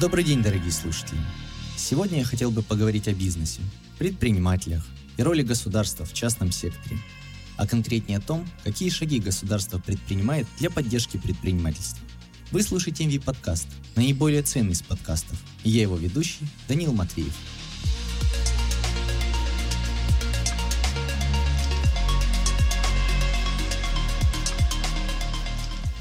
Добрый 0.00 0.22
день, 0.22 0.44
дорогие 0.44 0.70
слушатели! 0.70 1.18
Сегодня 1.76 2.18
я 2.18 2.24
хотел 2.24 2.52
бы 2.52 2.62
поговорить 2.62 3.08
о 3.08 3.12
бизнесе, 3.12 3.62
предпринимателях 3.98 4.86
и 5.16 5.22
роли 5.24 5.42
государства 5.42 6.06
в 6.06 6.12
частном 6.12 6.52
секторе, 6.52 6.98
а 7.56 7.66
конкретнее 7.66 8.18
о 8.18 8.20
том, 8.20 8.46
какие 8.62 8.90
шаги 8.90 9.18
государство 9.18 9.80
предпринимает 9.80 10.46
для 10.60 10.70
поддержки 10.70 11.16
предпринимательства. 11.16 11.98
Вы 12.52 12.62
слушаете 12.62 13.06
MV 13.06 13.24
подкаст, 13.24 13.66
наиболее 13.96 14.42
ценный 14.42 14.70
из 14.70 14.82
подкастов, 14.82 15.36
и 15.64 15.70
я 15.70 15.82
его 15.82 15.96
ведущий 15.96 16.46
Данил 16.68 16.92
Матвеев. 16.92 17.34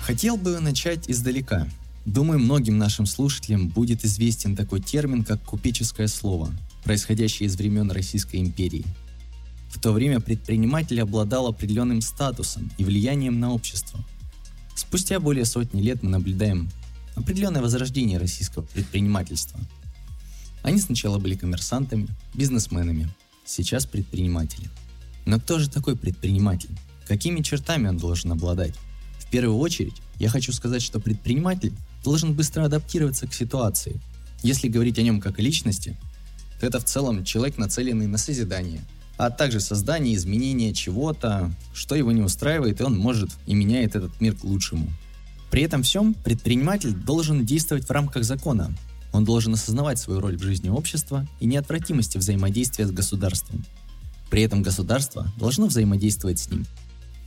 Хотел 0.04 0.38
бы 0.38 0.60
начать 0.60 1.10
издалека. 1.10 1.68
Думаю, 2.08 2.40
многим 2.40 2.78
нашим 2.78 3.06
слушателям 3.06 3.68
будет 3.68 4.06
известен 4.06 4.56
такой 4.56 4.80
термин, 4.80 5.26
как 5.26 5.44
купеческое 5.44 6.08
слово, 6.08 6.50
происходящее 6.86 7.48
из 7.48 7.58
времен 7.58 7.92
Российской 7.92 8.38
империи. 8.38 8.86
В 9.70 9.78
то 9.82 9.92
время 9.92 10.22
предприниматель 10.22 11.02
обладал 11.02 11.48
определенным 11.48 12.00
статусом 12.00 12.72
и 12.78 12.86
влиянием 12.86 13.42
на 13.42 13.52
общество. 13.52 14.00
Спустя 14.74 15.20
более 15.20 15.44
сотни 15.44 15.82
лет 15.82 16.02
мы 16.02 16.10
наблюдаем 16.10 16.70
определенное 17.18 17.62
возрождение 17.62 18.18
российского 18.18 18.64
предпринимательства. 18.64 19.60
Они 20.64 20.80
сначала 20.80 21.20
были 21.20 21.36
коммерсантами, 21.36 22.08
бизнесменами, 22.34 23.10
сейчас 23.44 23.86
предприниматели. 23.86 24.70
Но 25.26 25.42
кто 25.42 25.60
же 25.60 25.70
такой 25.70 25.98
предприниматель? 25.98 26.72
Какими 27.06 27.42
чертами 27.42 27.90
он 27.90 27.98
должен 27.98 28.32
обладать? 28.32 28.76
В 29.20 29.30
первую 29.30 29.58
очередь, 29.58 30.02
я 30.20 30.30
хочу 30.30 30.54
сказать, 30.54 30.82
что 30.82 31.02
предприниматель 31.02 31.74
должен 32.08 32.34
быстро 32.34 32.64
адаптироваться 32.64 33.28
к 33.28 33.34
ситуации. 33.34 34.00
Если 34.42 34.70
говорить 34.70 34.98
о 34.98 35.02
нем 35.02 35.20
как 35.20 35.40
о 35.40 35.42
личности, 35.42 35.98
то 36.58 36.66
это 36.66 36.80
в 36.80 36.86
целом 36.86 37.26
человек, 37.26 37.58
нацеленный 37.58 38.08
на 38.08 38.18
созидание, 38.18 38.80
а 39.18 39.30
также 39.30 39.60
создание 39.60 40.16
изменения 40.16 40.74
чего-то, 40.74 41.52
что 41.74 41.96
его 41.96 42.14
не 42.14 42.22
устраивает, 42.22 42.80
и 42.80 42.84
он 42.84 42.98
может 42.98 43.32
и 43.46 43.54
меняет 43.54 43.98
этот 43.98 44.22
мир 44.22 44.38
к 44.38 44.46
лучшему. 44.46 44.88
При 45.52 45.64
этом 45.64 45.84
всем 45.84 46.14
предприниматель 46.14 46.94
должен 46.94 47.46
действовать 47.46 47.84
в 47.84 47.92
рамках 47.92 48.24
закона. 48.24 48.74
Он 49.12 49.26
должен 49.26 49.56
осознавать 49.56 50.00
свою 50.00 50.22
роль 50.22 50.38
в 50.38 50.44
жизни 50.44 50.70
общества 50.70 51.28
и 51.42 51.46
неотвратимости 51.46 52.18
взаимодействия 52.18 52.88
с 52.88 52.92
государством. 52.92 53.66
При 54.30 54.44
этом 54.44 54.64
государство 54.64 55.28
должно 55.38 55.66
взаимодействовать 55.66 56.40
с 56.40 56.50
ним– 56.50 56.66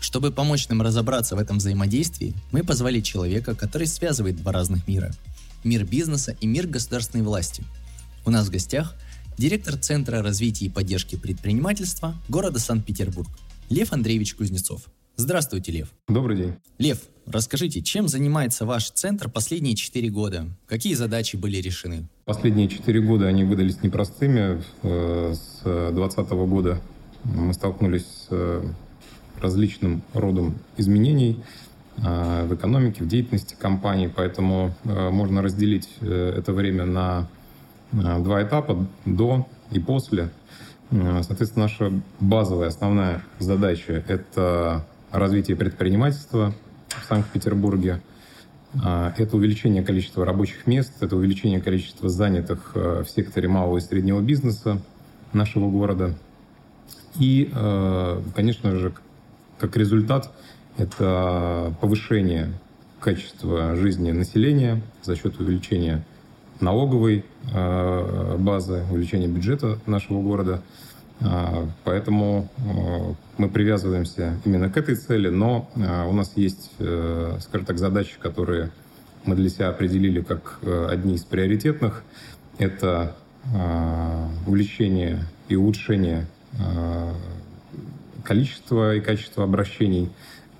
чтобы 0.01 0.33
помочь 0.33 0.69
нам 0.69 0.83
разобраться 0.83 1.37
в 1.37 1.39
этом 1.39 1.59
взаимодействии, 1.59 2.35
мы 2.51 2.65
позвали 2.65 3.01
человека, 3.01 3.55
который 3.55 3.87
связывает 3.87 4.37
два 4.37 4.53
разных 4.53 4.89
мира. 4.89 5.13
Мир 5.63 5.85
бизнеса 5.85 6.37
и 6.41 6.47
мир 6.47 6.67
государственной 6.67 7.23
власти. 7.23 7.63
У 8.25 8.31
нас 8.31 8.49
в 8.49 8.51
гостях 8.51 8.97
директор 9.37 9.77
Центра 9.77 10.23
развития 10.23 10.67
и 10.67 10.71
поддержки 10.71 11.17
предпринимательства 11.17 12.15
города 12.29 12.59
Санкт-Петербург 12.59 13.29
Лев 13.69 13.93
Андреевич 13.93 14.35
Кузнецов. 14.35 14.83
Здравствуйте, 15.17 15.71
Лев. 15.71 15.93
Добрый 16.09 16.37
день. 16.37 16.55
Лев, 16.79 16.99
расскажите, 17.27 17.83
чем 17.83 18.09
занимается 18.09 18.65
ваш 18.65 18.91
центр 18.91 19.29
последние 19.29 19.77
четыре 19.77 20.09
года? 20.09 20.47
Какие 20.67 20.95
задачи 20.95 21.37
были 21.37 21.59
решены? 21.59 22.09
Последние 22.25 22.69
четыре 22.69 23.01
года 23.01 23.27
они 23.27 23.45
выдались 23.45 23.83
непростыми. 23.83 24.63
Э, 24.83 25.35
с 25.35 25.63
2020 25.63 26.31
года 26.31 26.81
мы 27.25 27.53
столкнулись 27.53 28.07
с 28.29 28.63
различным 29.41 30.03
родом 30.15 30.55
изменений 30.77 31.43
а, 32.03 32.47
в 32.47 32.55
экономике, 32.55 33.05
в 33.05 33.09
деятельности 33.09 33.57
компании, 33.59 34.11
поэтому 34.15 34.73
а, 34.85 35.11
можно 35.11 35.43
разделить 35.43 35.89
э, 36.01 36.35
это 36.39 36.53
время 36.53 36.87
на 36.87 37.29
а, 37.93 38.19
два 38.21 38.43
этапа, 38.43 38.87
до 39.05 39.47
и 39.71 39.79
после. 39.79 40.31
Соответственно, 40.91 41.67
наша 41.67 41.93
базовая, 42.19 42.67
основная 42.67 43.23
задача– 43.39 44.05
это 44.09 44.85
развитие 45.13 45.57
предпринимательства 45.57 46.53
в 46.89 47.05
Санкт-Петербурге, 47.05 48.03
это 48.75 49.37
увеличение 49.37 49.85
количества 49.85 50.25
рабочих 50.25 50.67
мест, 50.67 50.93
это 51.01 51.15
увеличение 51.15 51.61
количества 51.61 52.09
занятых 52.09 52.73
в 52.75 53.05
секторе 53.05 53.47
малого 53.47 53.79
и 53.79 53.81
среднего 53.81 54.21
бизнеса 54.21 54.83
нашего 55.33 55.71
города. 55.71 56.17
И, 57.21 57.49
конечно 58.35 58.75
же, 58.75 58.93
как 59.61 59.77
результат, 59.77 60.33
это 60.79 61.75
повышение 61.81 62.53
качества 63.01 63.77
жизни 63.77 64.13
населения 64.13 64.81
за 65.03 65.17
счет 65.17 65.39
увеличения 65.39 66.05
налоговой 66.61 67.25
э, 67.53 68.37
базы, 68.39 68.85
увеличения 68.91 69.27
бюджета 69.27 69.79
нашего 69.87 70.23
города. 70.23 70.63
Э, 71.21 71.67
поэтому 71.85 72.49
э, 72.59 73.15
мы 73.39 73.49
привязываемся 73.49 74.39
именно 74.45 74.71
к 74.71 74.77
этой 74.77 74.95
цели, 74.95 75.29
но 75.29 75.71
у 75.75 76.13
нас 76.13 76.33
есть, 76.37 76.73
скажем 76.77 77.65
так, 77.67 77.79
задачи, 77.79 78.19
которые 78.21 78.71
мы 79.25 79.35
для 79.35 79.49
себя 79.49 79.69
определили 79.69 80.21
как 80.21 80.59
одни 80.63 81.15
из 81.15 81.25
приоритетных. 81.25 82.03
Это 82.59 83.17
увеличение 84.47 85.25
и 85.49 85.57
улучшение 85.57 86.27
количество 88.25 88.95
и 88.95 89.01
качество 89.01 89.45
обращений 89.45 90.11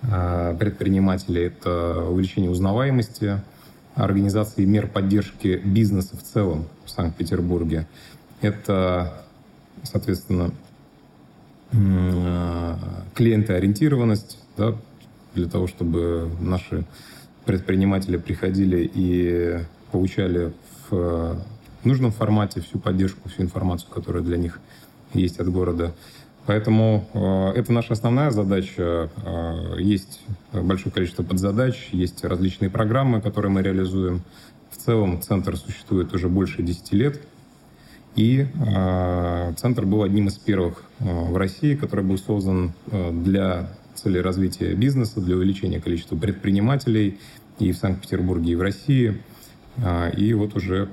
а, 0.03 0.55
предпринимателей, 0.57 1.45
это 1.45 2.05
увеличение 2.05 2.51
узнаваемости, 2.51 3.41
организации 3.95 4.65
мер 4.65 4.87
поддержки 4.87 5.61
бизнеса 5.65 6.17
в 6.17 6.23
целом 6.23 6.67
в 6.85 6.91
Санкт-Петербурге. 6.91 7.87
Это, 8.41 9.25
соответственно, 9.83 10.53
клиентоориентированность, 13.15 14.39
да, 14.57 14.77
для 15.35 15.49
того, 15.49 15.67
чтобы 15.67 16.31
наши 16.41 16.85
предприниматели 17.45 18.17
приходили 18.17 18.91
и 18.93 19.61
получали 19.93 20.53
в 20.89 21.39
нужном 21.85 22.11
формате 22.11 22.61
всю 22.61 22.79
поддержку, 22.79 23.29
всю 23.29 23.43
информацию, 23.43 23.91
которая 23.91 24.23
для 24.23 24.37
них 24.37 24.61
есть 25.15 25.39
от 25.39 25.49
города. 25.49 25.95
Поэтому 26.47 27.07
э, 27.13 27.59
это 27.59 27.73
наша 27.73 27.93
основная 27.93 28.31
задача. 28.31 29.11
Э, 29.25 29.77
есть 29.79 30.21
большое 30.53 30.93
количество 30.93 31.23
подзадач, 31.23 31.91
есть 31.93 32.25
различные 32.25 32.71
программы, 32.71 33.21
которые 33.21 33.51
мы 33.51 33.63
реализуем. 33.63 34.23
В 34.71 34.77
целом 34.77 35.21
центр 35.21 35.57
существует 35.57 36.13
уже 36.15 36.29
больше 36.29 36.63
10 36.63 36.93
лет. 36.93 37.21
И 38.17 38.47
э, 38.67 39.53
центр 39.57 39.85
был 39.85 40.03
одним 40.03 40.29
из 40.29 40.35
первых 40.35 40.83
в 40.99 41.37
России, 41.37 41.77
который 41.77 42.05
был 42.05 42.19
создан 42.19 42.73
для 42.91 43.71
цели 43.95 44.19
развития 44.19 44.75
бизнеса, 44.75 45.21
для 45.21 45.37
увеличения 45.37 45.81
количества 45.81 46.17
предпринимателей 46.17 47.19
и 47.59 47.73
в 47.73 47.77
Санкт-Петербурге, 47.77 48.53
и 48.53 48.55
в 48.57 48.63
России. 48.63 49.23
И 50.17 50.35
вот 50.35 50.57
уже 50.57 50.89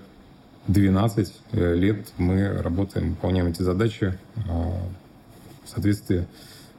12 0.68 1.34
э, 1.53 1.75
лет 1.75 2.13
мы 2.18 2.62
работаем, 2.62 3.12
выполняем 3.12 3.47
эти 3.47 3.62
задачи 3.62 4.18
в 5.67 5.69
соответствии 5.69 6.28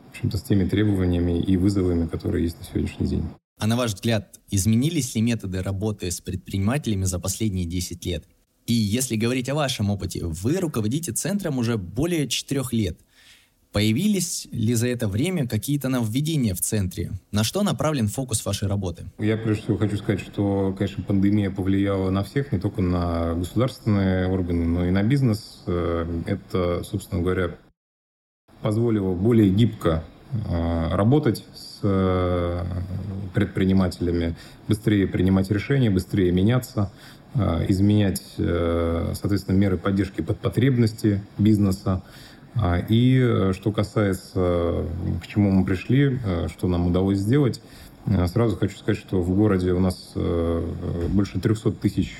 в 0.08 0.10
общем-то, 0.10 0.38
с 0.38 0.42
теми 0.42 0.68
требованиями 0.68 1.40
и 1.40 1.56
вызовами, 1.56 2.06
которые 2.06 2.44
есть 2.44 2.58
на 2.58 2.64
сегодняшний 2.64 3.06
день. 3.06 3.24
А 3.58 3.66
на 3.66 3.76
ваш 3.76 3.94
взгляд, 3.94 4.40
изменились 4.50 5.14
ли 5.14 5.20
методы 5.20 5.62
работы 5.62 6.10
с 6.10 6.20
предпринимателями 6.20 7.04
за 7.04 7.18
последние 7.18 7.66
10 7.66 8.04
лет? 8.06 8.24
И 8.66 8.72
если 8.72 9.16
говорить 9.16 9.48
о 9.48 9.54
вашем 9.54 9.90
опыте, 9.90 10.24
вы 10.24 10.58
руководите 10.58 11.12
центром 11.12 11.58
уже 11.58 11.76
более 11.76 12.28
4 12.28 12.62
лет. 12.72 13.00
Появились 13.72 14.48
ли 14.50 14.74
за 14.74 14.88
это 14.88 15.08
время 15.08 15.46
какие-то 15.46 15.88
нововведения 15.88 16.54
в 16.54 16.60
центре? 16.60 17.12
На 17.32 17.44
что 17.44 17.62
направлен 17.62 18.08
фокус 18.08 18.44
вашей 18.44 18.66
работы? 18.66 19.04
Я 19.18 19.36
прежде 19.36 19.62
всего 19.64 19.76
хочу 19.76 19.96
сказать, 19.98 20.20
что, 20.20 20.74
конечно, 20.76 21.02
пандемия 21.02 21.50
повлияла 21.50 22.10
на 22.10 22.24
всех, 22.24 22.50
не 22.50 22.58
только 22.58 22.80
на 22.80 23.34
государственные 23.34 24.28
органы, 24.28 24.64
но 24.64 24.86
и 24.86 24.90
на 24.90 25.02
бизнес. 25.02 25.62
Э, 25.66 26.06
это, 26.26 26.82
собственно 26.82 27.20
говоря, 27.20 27.58
позволило 28.62 29.14
более 29.14 29.50
гибко 29.50 30.04
э, 30.32 30.94
работать 30.94 31.44
с 31.54 31.80
э, 31.82 32.64
предпринимателями, 33.34 34.34
быстрее 34.66 35.06
принимать 35.06 35.50
решения, 35.50 35.90
быстрее 35.90 36.32
меняться, 36.32 36.90
э, 37.34 37.66
изменять, 37.68 38.22
соответственно, 38.36 39.56
меры 39.56 39.76
поддержки 39.76 40.20
под 40.20 40.38
потребности 40.38 41.22
бизнеса. 41.36 42.02
И 42.88 43.52
что 43.52 43.70
касается, 43.70 44.84
к 45.22 45.26
чему 45.28 45.52
мы 45.52 45.64
пришли, 45.64 46.18
что 46.48 46.66
нам 46.66 46.88
удалось 46.88 47.18
сделать, 47.18 47.62
сразу 48.26 48.56
хочу 48.56 48.76
сказать, 48.76 48.98
что 48.98 49.20
в 49.20 49.30
городе 49.36 49.72
у 49.72 49.78
нас 49.78 50.14
больше 51.10 51.38
300 51.38 51.72
тысяч 51.72 52.16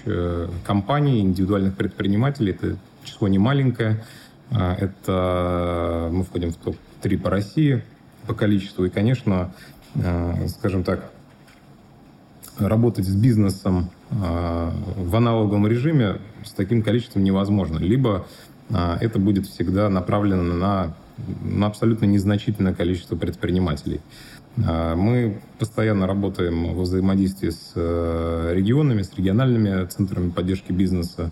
компаний, 0.65 1.23
индивидуальных 1.23 1.77
предпринимателей. 1.77 2.53
Это 2.53 2.77
число 3.03 3.27
не 3.27 3.39
маленькое. 3.39 4.05
А, 4.51 4.75
это 4.75 6.09
мы 6.13 6.25
входим 6.25 6.53
в 6.53 6.57
топ-3 6.57 7.19
по 7.19 7.31
России 7.31 7.83
по 8.27 8.35
количеству. 8.35 8.85
И, 8.85 8.91
конечно, 8.91 9.53
а, 9.97 10.47
скажем 10.49 10.85
так, 10.85 11.11
работать 12.59 13.07
с 13.07 13.15
бизнесом 13.15 13.91
в 14.11 15.15
аналоговом 15.15 15.69
режиме 15.69 16.17
с 16.45 16.51
таким 16.53 16.83
количеством 16.83 17.23
невозможно. 17.23 17.79
Либо 17.79 18.27
это 18.69 19.21
будет 19.21 19.47
всегда 19.47 19.89
направлено 19.89 20.43
на, 20.43 20.95
на 21.45 21.67
абсолютно 21.69 22.07
незначительное 22.07 22.75
количество 22.75 23.15
предпринимателей. 23.15 24.01
Мы 24.57 25.41
постоянно 25.61 26.09
работаем 26.09 26.75
во 26.75 26.83
взаимодействии 26.83 27.51
с 27.51 27.73
э, 27.77 28.53
регионами, 28.55 29.03
с 29.03 29.15
региональными 29.15 29.87
центрами 29.87 30.31
поддержки 30.31 30.73
бизнеса. 30.73 31.31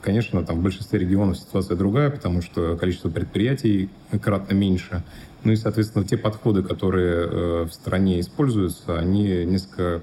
Конечно, 0.00 0.44
там 0.44 0.60
в 0.60 0.62
большинстве 0.62 1.00
регионов 1.00 1.38
ситуация 1.38 1.76
другая, 1.76 2.08
потому 2.08 2.40
что 2.40 2.76
количество 2.76 3.10
предприятий 3.10 3.90
кратно 4.22 4.54
меньше. 4.54 5.02
Ну 5.44 5.52
и, 5.52 5.56
соответственно, 5.56 6.04
те 6.04 6.16
подходы, 6.16 6.62
которые 6.62 7.26
э, 7.26 7.62
в 7.64 7.72
стране 7.72 8.20
используются, 8.20 8.98
они 8.98 9.44
несколько 9.44 10.02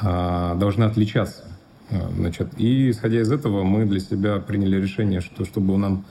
а, 0.00 0.54
должны 0.54 0.84
отличаться. 0.84 1.44
Э, 1.90 2.08
значит, 2.14 2.48
и 2.58 2.90
исходя 2.90 3.20
из 3.20 3.30
этого 3.30 3.64
мы 3.64 3.84
для 3.84 4.00
себя 4.00 4.38
приняли 4.38 4.80
решение, 4.80 5.20
что 5.20 5.44
чтобы 5.44 5.76
нам 5.76 6.04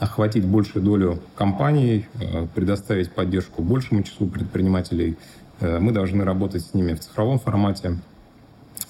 охватить 0.00 0.44
большую 0.44 0.84
долю 0.84 1.20
компаний, 1.36 2.06
э, 2.20 2.46
предоставить 2.54 3.12
поддержку 3.12 3.62
большему 3.62 4.02
числу 4.02 4.26
предпринимателей, 4.26 5.16
мы 5.60 5.92
должны 5.92 6.24
работать 6.24 6.62
с 6.66 6.74
ними 6.74 6.92
в 6.94 6.98
цифровом 6.98 7.38
формате. 7.38 7.98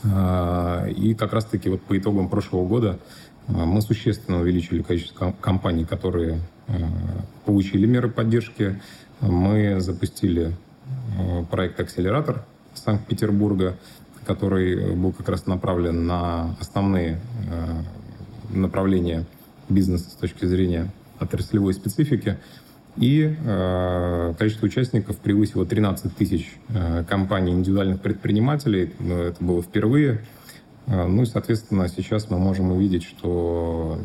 И 0.05 1.15
как 1.19 1.33
раз-таки 1.33 1.69
вот 1.69 1.83
по 1.83 1.97
итогам 1.97 2.29
прошлого 2.29 2.67
года 2.67 2.99
мы 3.47 3.81
существенно 3.83 4.41
увеличили 4.41 4.83
количество 4.83 5.33
компаний, 5.41 5.85
которые 5.85 6.41
получили 7.45 7.87
меры 7.87 8.09
поддержки. 8.09 8.81
Мы 9.21 9.81
запустили 9.81 10.57
проект 11.51 11.79
«Акселератор» 11.79 12.45
Санкт-Петербурга, 12.75 13.77
который 14.25 14.95
был 14.97 15.13
как 15.13 15.29
раз 15.29 15.47
направлен 15.47 16.07
на 16.07 16.57
основные 16.61 17.21
направления 18.51 19.25
бизнеса 19.69 20.11
с 20.11 20.15
точки 20.15 20.47
зрения 20.47 20.91
отраслевой 21.21 21.75
специфики. 21.75 22.39
И 22.97 23.35
э, 23.45 24.35
количество 24.39 24.67
участников 24.67 25.17
превысило 25.17 25.65
13 25.65 26.15
тысяч 26.15 26.53
э, 26.69 27.05
компаний 27.09 27.53
индивидуальных 27.53 28.01
предпринимателей. 28.01 28.93
Это 29.01 29.37
было 29.41 29.63
впервые. 29.63 30.21
Ну 30.87 31.23
и, 31.23 31.27
соответственно, 31.27 31.89
сейчас 31.89 32.29
мы 32.29 32.39
можем 32.39 32.73
увидеть, 32.73 33.05
что 33.05 33.99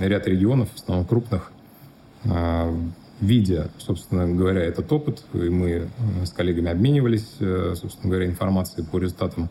ряд 0.00 0.26
регионов, 0.26 0.68
в 0.70 0.76
основном 0.76 1.06
крупных, 1.06 1.52
видя, 3.20 3.70
собственно 3.78 4.26
говоря, 4.26 4.62
этот 4.62 4.90
опыт, 4.92 5.22
и 5.34 5.48
мы 5.48 5.70
э, 5.70 5.88
с 6.24 6.30
коллегами 6.30 6.70
обменивались, 6.70 7.36
э, 7.40 7.74
собственно 7.76 8.10
говоря, 8.10 8.26
информацией 8.26 8.86
по 8.86 8.98
результатам 8.98 9.50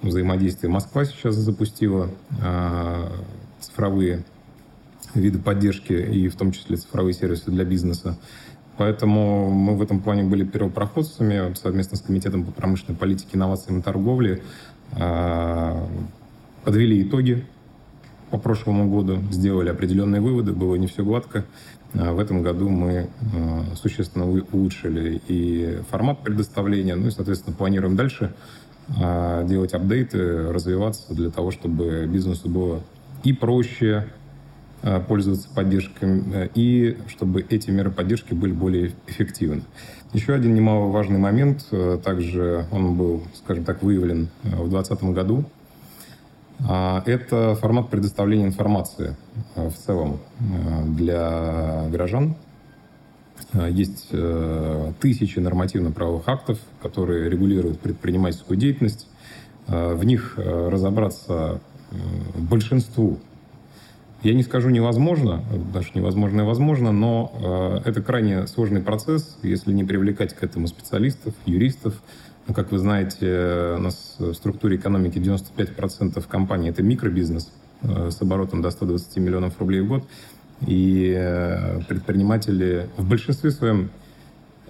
взаимодействия. 0.00 0.68
Москва 0.68 1.04
сейчас 1.04 1.34
запустила 1.34 2.10
э, 2.42 3.08
цифровые 3.60 4.24
виды 5.14 5.38
поддержки 5.38 5.92
и 5.92 6.28
в 6.28 6.36
том 6.36 6.52
числе 6.52 6.76
цифровые 6.76 7.14
сервисы 7.14 7.50
для 7.50 7.64
бизнеса. 7.64 8.18
Поэтому 8.76 9.50
мы 9.50 9.76
в 9.76 9.82
этом 9.82 10.00
плане 10.00 10.24
были 10.24 10.44
первопроходцами 10.44 11.54
совместно 11.54 11.96
с 11.96 12.00
Комитетом 12.00 12.44
по 12.44 12.52
промышленной 12.52 12.96
политике, 12.96 13.30
инновациям 13.34 13.80
и 13.80 13.82
торговле. 13.82 14.42
Подвели 16.64 17.02
итоги 17.02 17.44
по 18.30 18.38
прошлому 18.38 18.88
году, 18.90 19.18
сделали 19.30 19.68
определенные 19.68 20.22
выводы, 20.22 20.52
было 20.52 20.76
не 20.76 20.86
все 20.86 21.04
гладко. 21.04 21.44
А 21.94 22.14
в 22.14 22.18
этом 22.18 22.42
году 22.42 22.70
мы 22.70 23.10
а, 23.36 23.64
существенно 23.76 24.26
улучшили 24.26 25.20
и 25.28 25.80
формат 25.90 26.22
предоставления, 26.22 26.94
ну 26.94 27.08
и, 27.08 27.10
соответственно, 27.10 27.54
планируем 27.54 27.96
дальше 27.96 28.34
а, 28.98 29.44
делать 29.44 29.74
апдейты, 29.74 30.50
развиваться 30.50 31.12
для 31.12 31.30
того, 31.30 31.50
чтобы 31.50 32.06
бизнесу 32.06 32.48
было 32.48 32.80
и 33.24 33.34
проще 33.34 34.06
пользоваться 35.06 35.48
поддержкой, 35.54 36.50
и 36.54 36.98
чтобы 37.08 37.46
эти 37.48 37.70
меры 37.70 37.90
поддержки 37.90 38.34
были 38.34 38.52
более 38.52 38.92
эффективны. 39.06 39.62
Еще 40.12 40.34
один 40.34 40.54
немаловажный 40.54 41.18
момент, 41.18 41.66
также 42.04 42.66
он 42.70 42.96
был, 42.96 43.22
скажем 43.34 43.64
так, 43.64 43.82
выявлен 43.82 44.28
в 44.42 44.68
2020 44.68 45.04
году, 45.14 45.46
а, 46.68 47.02
это 47.06 47.54
формат 47.54 47.88
предоставления 47.88 48.44
информации 48.44 49.16
э, 49.56 49.68
в 49.68 49.74
целом 49.74 50.20
э, 50.38 50.84
для 50.86 51.88
граждан. 51.90 52.36
Э, 53.52 53.68
есть 53.70 54.10
тысячи 55.00 55.38
нормативно-правовых 55.38 56.28
актов, 56.28 56.58
которые 56.80 57.28
регулируют 57.28 57.80
предпринимательскую 57.80 58.56
деятельность. 58.56 59.08
В 59.68 60.04
них 60.04 60.34
разобраться 60.36 61.60
большинству 62.34 63.20
я 64.22 64.34
не 64.34 64.42
скажу 64.42 64.70
невозможно, 64.70 65.42
даже 65.72 65.90
невозможно 65.94 66.42
и 66.42 66.44
возможно, 66.44 66.92
но 66.92 67.82
это 67.84 68.02
крайне 68.02 68.46
сложный 68.46 68.80
процесс, 68.80 69.36
если 69.42 69.72
не 69.72 69.84
привлекать 69.84 70.34
к 70.34 70.44
этому 70.44 70.68
специалистов, 70.68 71.34
юристов, 71.44 71.94
ну, 72.46 72.54
как 72.54 72.72
вы 72.72 72.78
знаете, 72.78 73.74
у 73.76 73.80
нас 73.80 74.16
в 74.18 74.34
структуре 74.34 74.76
экономики 74.76 75.18
95% 75.18 76.26
компаний– 76.28 76.68
это 76.70 76.82
микробизнес 76.82 77.52
э, 77.82 78.10
с 78.10 78.20
оборотом 78.20 78.62
до 78.62 78.70
120 78.70 79.16
миллионов 79.18 79.60
рублей 79.60 79.80
в 79.80 79.88
год. 79.88 80.04
И 80.66 81.14
э, 81.16 81.80
предприниматели 81.88 82.88
в 82.96 83.08
большинстве 83.08 83.52
своем, 83.52 83.90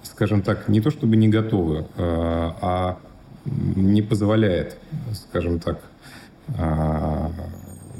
скажем 0.03 0.43
так, 0.43 0.67
не 0.67 0.81
то 0.81 0.91
чтобы 0.91 1.15
не 1.15 1.29
готовы, 1.29 1.79
э, 1.79 1.83
а 1.97 2.99
не 3.45 4.03
позволяет, 4.03 4.77
скажем 5.13 5.59
так, 5.59 5.81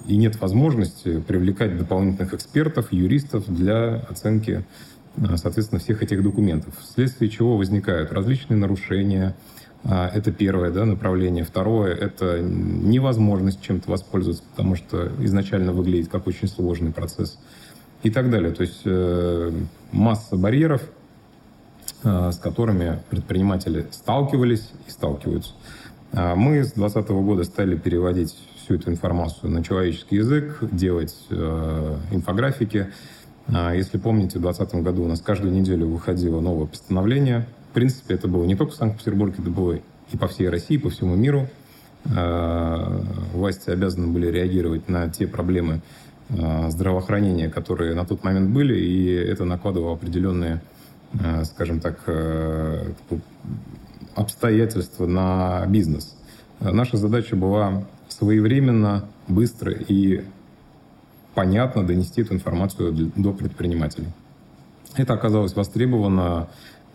и 0.07 0.17
нет 0.17 0.39
возможности 0.39 1.19
привлекать 1.19 1.77
дополнительных 1.77 2.33
экспертов, 2.33 2.91
юристов 2.91 3.45
для 3.47 3.95
оценки, 4.09 4.65
соответственно, 5.35 5.79
всех 5.79 6.03
этих 6.03 6.23
документов, 6.23 6.73
вследствие 6.81 7.29
чего 7.29 7.57
возникают 7.57 8.11
различные 8.11 8.57
нарушения, 8.57 9.35
а, 9.85 10.09
это 10.13 10.31
первое 10.31 10.71
да, 10.71 10.85
направление. 10.85 11.43
Второе– 11.43 11.93
это 11.95 12.39
невозможность 12.41 13.61
чем-то 13.61 13.91
воспользоваться, 13.91 14.43
потому 14.51 14.75
что 14.75 15.11
изначально 15.19 15.73
выглядит 15.73 16.09
как 16.09 16.25
очень 16.27 16.47
сложный 16.47 16.91
процесс 16.91 17.37
и 18.01 18.09
так 18.09 18.29
далее. 18.29 18.51
То 18.53 18.61
есть 18.61 18.81
э, 18.85 19.51
масса 19.91 20.37
барьеров, 20.37 20.81
э, 22.03 22.31
с 22.31 22.37
которыми 22.37 23.01
предприниматели 23.09 23.87
сталкивались 23.91 24.71
и 24.87 24.91
сталкиваются. 24.91 25.51
А 26.13 26.35
мы 26.35 26.63
с 26.63 26.73
2020 26.73 27.09
года 27.09 27.43
стали 27.43 27.75
переводить 27.75 28.37
всю 28.63 28.75
эту 28.75 28.91
информацию 28.91 29.51
на 29.51 29.63
человеческий 29.63 30.17
язык, 30.17 30.59
делать 30.71 31.15
э, 31.29 31.97
инфографики. 32.11 32.91
А 33.47 33.73
если 33.73 33.97
помните, 33.97 34.39
в 34.39 34.41
2020 34.41 34.75
году 34.83 35.03
у 35.03 35.07
нас 35.07 35.21
каждую 35.21 35.53
неделю 35.53 35.87
выходило 35.87 36.39
новое 36.39 36.67
постановление 36.67 37.45
в 37.73 37.75
принципе, 37.75 38.13
это 38.13 38.27
было 38.27 38.45
не 38.45 38.55
только 38.55 38.73
в 38.73 38.75
Санкт-Петербурге, 38.75 39.37
это 39.39 39.49
было 39.49 39.79
и 40.11 40.17
по 40.17 40.27
всей 40.27 40.47
России, 40.47 40.75
и 40.75 40.77
по 40.77 40.91
всему 40.91 41.15
миру. 41.15 41.49
А, 42.15 43.01
власти 43.33 43.71
обязаны 43.71 44.13
были 44.13 44.27
реагировать 44.27 44.87
на 44.89 45.09
те 45.09 45.25
проблемы 45.25 45.81
а, 46.29 46.69
здравоохранения, 46.69 47.49
которые 47.49 47.95
на 47.95 48.05
тот 48.05 48.23
момент 48.23 48.51
были, 48.51 48.79
и 48.79 49.11
это 49.11 49.43
накладывало 49.43 49.93
определенные, 49.93 50.61
скажем 51.45 51.79
так, 51.79 52.07
обстоятельства 54.13 55.07
на 55.07 55.65
бизнес. 55.65 56.15
Наша 56.59 56.97
задача 56.97 57.35
была 57.35 57.85
своевременно, 58.17 59.09
быстро 59.27 59.71
и 59.71 60.23
понятно 61.33 61.85
донести 61.85 62.21
эту 62.21 62.33
информацию 62.35 63.11
до 63.15 63.33
предпринимателей. 63.33 64.07
Это 64.95 65.13
оказалось 65.13 65.55
востребовано 65.55 66.49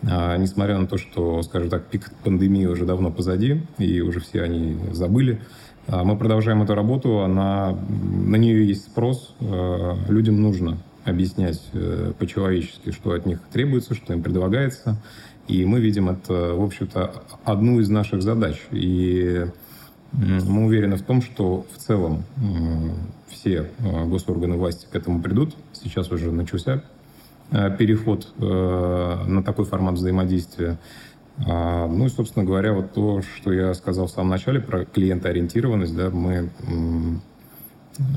а, 0.07 0.37
несмотря 0.37 0.79
на 0.79 0.87
то, 0.87 0.97
что, 0.97 1.43
скажем 1.43 1.71
так, 1.71 1.87
пик 1.87 2.11
пандемии 2.23 2.67
уже 2.67 2.85
давно 2.85 3.11
позади, 3.11 3.63
и 3.79 4.01
уже 4.01 4.21
все 4.21 4.43
они 4.43 4.79
забыли, 4.93 5.41
а, 5.89 6.05
мы 6.05 6.17
продолжаем 6.17 6.63
эту 6.63 6.75
работу, 6.75 7.21
она, 7.21 7.77
на 7.89 8.37
нее 8.37 8.67
есть 8.67 8.85
спрос, 8.85 9.35
а, 9.41 9.97
людям 10.09 10.41
нужно 10.41 10.79
объяснять 11.05 11.63
э, 11.73 12.13
по-человечески, 12.19 12.91
что 12.91 13.13
от 13.13 13.25
них 13.25 13.41
требуется, 13.51 13.95
что 13.95 14.13
им 14.13 14.23
предлагается, 14.23 15.01
и 15.47 15.65
мы 15.65 15.81
видим 15.81 16.11
это, 16.11 16.53
в 16.55 16.63
общем-то, 16.63 17.23
одну 17.45 17.81
из 17.81 17.89
наших 17.89 18.21
задач. 18.21 18.61
И 18.73 19.47
мы 20.13 20.65
уверены 20.65 20.97
в 20.97 21.03
том, 21.03 21.21
что 21.23 21.67
в 21.75 21.79
целом 21.79 22.25
все 23.29 23.71
госорганы 23.81 24.57
власти 24.57 24.87
к 24.91 24.95
этому 24.95 25.21
придут. 25.23 25.55
Сейчас 25.73 26.11
уже 26.11 26.33
начался 26.33 26.83
Э, 27.51 27.75
переход 27.75 28.29
э, 28.39 29.25
на 29.27 29.43
такой 29.43 29.65
формат 29.65 29.95
взаимодействия. 29.95 30.79
А, 31.47 31.87
ну 31.87 32.07
и, 32.07 32.09
собственно 32.09 32.45
говоря, 32.45 32.73
вот 32.73 32.93
то, 32.93 33.23
что 33.23 33.53
я 33.53 33.73
сказал 33.73 34.07
в 34.07 34.11
самом 34.11 34.31
начале 34.31 34.61
про 34.61 34.85
клиентоориентированность, 34.85 35.97
да, 35.97 36.11
мы 36.11 36.51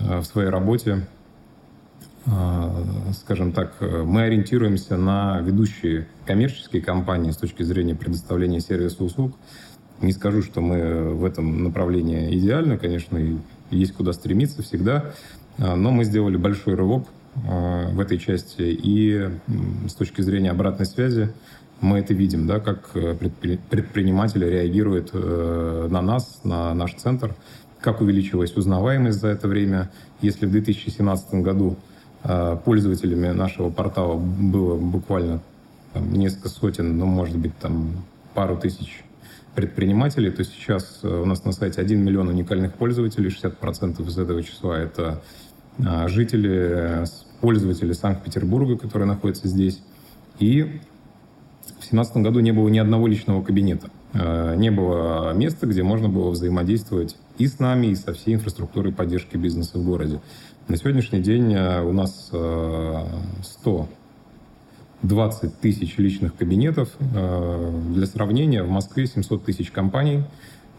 э, 0.09 0.19
в 0.19 0.23
своей 0.23 0.49
работе, 0.49 1.07
скажем 3.13 3.51
так, 3.51 3.77
мы 3.81 4.21
ориентируемся 4.21 4.95
на 4.95 5.39
ведущие 5.41 6.07
коммерческие 6.27 6.83
компании 6.83 7.31
с 7.31 7.37
точки 7.37 7.63
зрения 7.63 7.95
предоставления 7.95 8.59
сервиса 8.59 9.03
услуг. 9.03 9.35
Не 10.01 10.11
скажу, 10.13 10.41
что 10.41 10.61
мы 10.61 11.13
в 11.13 11.23
этом 11.25 11.63
направлении 11.63 12.35
идеальны, 12.37 12.77
конечно, 12.77 13.17
и 13.17 13.37
есть 13.69 13.93
куда 13.93 14.13
стремиться 14.13 14.63
всегда, 14.63 15.13
но 15.57 15.91
мы 15.91 16.03
сделали 16.05 16.37
большой 16.37 16.75
рывок 16.75 17.07
в 17.35 17.99
этой 17.99 18.17
части, 18.17 18.63
и 18.63 19.29
с 19.87 19.93
точки 19.93 20.21
зрения 20.21 20.51
обратной 20.51 20.85
связи 20.85 21.31
мы 21.79 21.99
это 21.99 22.13
видим, 22.13 22.47
да, 22.47 22.59
как 22.59 22.91
предприниматели 22.91 24.45
реагируют 24.45 25.13
на 25.13 26.01
нас, 26.01 26.41
на 26.43 26.73
наш 26.73 26.95
центр, 26.95 27.35
как 27.79 28.01
увеличилась 28.01 28.55
узнаваемость 28.57 29.19
за 29.19 29.29
это 29.29 29.47
время. 29.47 29.91
Если 30.21 30.45
в 30.45 30.51
2017 30.51 31.35
году 31.35 31.77
пользователями 32.65 33.29
нашего 33.29 33.69
портала 33.69 34.15
было 34.17 34.77
буквально 34.77 35.41
там, 35.93 36.11
несколько 36.13 36.49
сотен, 36.49 36.97
ну, 36.97 37.05
может 37.05 37.37
быть, 37.37 37.57
там 37.57 38.03
пару 38.33 38.57
тысяч 38.57 39.03
предпринимателей, 39.55 40.31
то 40.31 40.43
сейчас 40.43 40.99
э, 41.03 41.07
у 41.07 41.25
нас 41.25 41.43
на 41.43 41.51
сайте 41.51 41.81
1 41.81 41.99
миллион 42.03 42.29
уникальных 42.29 42.73
пользователей, 42.73 43.29
60% 43.29 44.07
из 44.07 44.17
этого 44.17 44.41
числа 44.43 44.79
это 44.79 45.21
а, 45.85 46.07
жители, 46.07 47.05
пользователи 47.39 47.93
Санкт-Петербурга, 47.93 48.77
которые 48.77 49.07
находятся 49.07 49.47
здесь. 49.47 49.81
И 50.39 50.61
в 50.61 51.81
2017 51.81 52.17
году 52.17 52.39
не 52.39 52.51
было 52.51 52.69
ни 52.69 52.79
одного 52.79 53.07
личного 53.07 53.43
кабинета. 53.43 53.89
Э, 54.13 54.55
не 54.55 54.71
было 54.71 55.33
места, 55.33 55.67
где 55.67 55.83
можно 55.83 56.07
было 56.07 56.29
взаимодействовать 56.29 57.17
и 57.37 57.47
с 57.47 57.59
нами, 57.59 57.87
и 57.87 57.95
со 57.95 58.13
всей 58.13 58.35
инфраструктурой 58.35 58.93
поддержки 58.93 59.37
бизнеса 59.37 59.77
в 59.77 59.85
городе. 59.85 60.21
На 60.67 60.77
сегодняшний 60.77 61.19
день 61.19 61.53
э, 61.53 61.81
у 61.81 61.91
нас 61.91 62.27
100 62.27 63.89
20 65.03 65.59
тысяч 65.59 65.97
личных 65.97 66.35
кабинетов. 66.35 66.89
Э, 67.15 67.81
для 67.93 68.05
сравнения, 68.05 68.63
в 68.63 68.69
Москве 68.69 69.07
700 69.07 69.45
тысяч 69.45 69.71
компаний. 69.71 70.23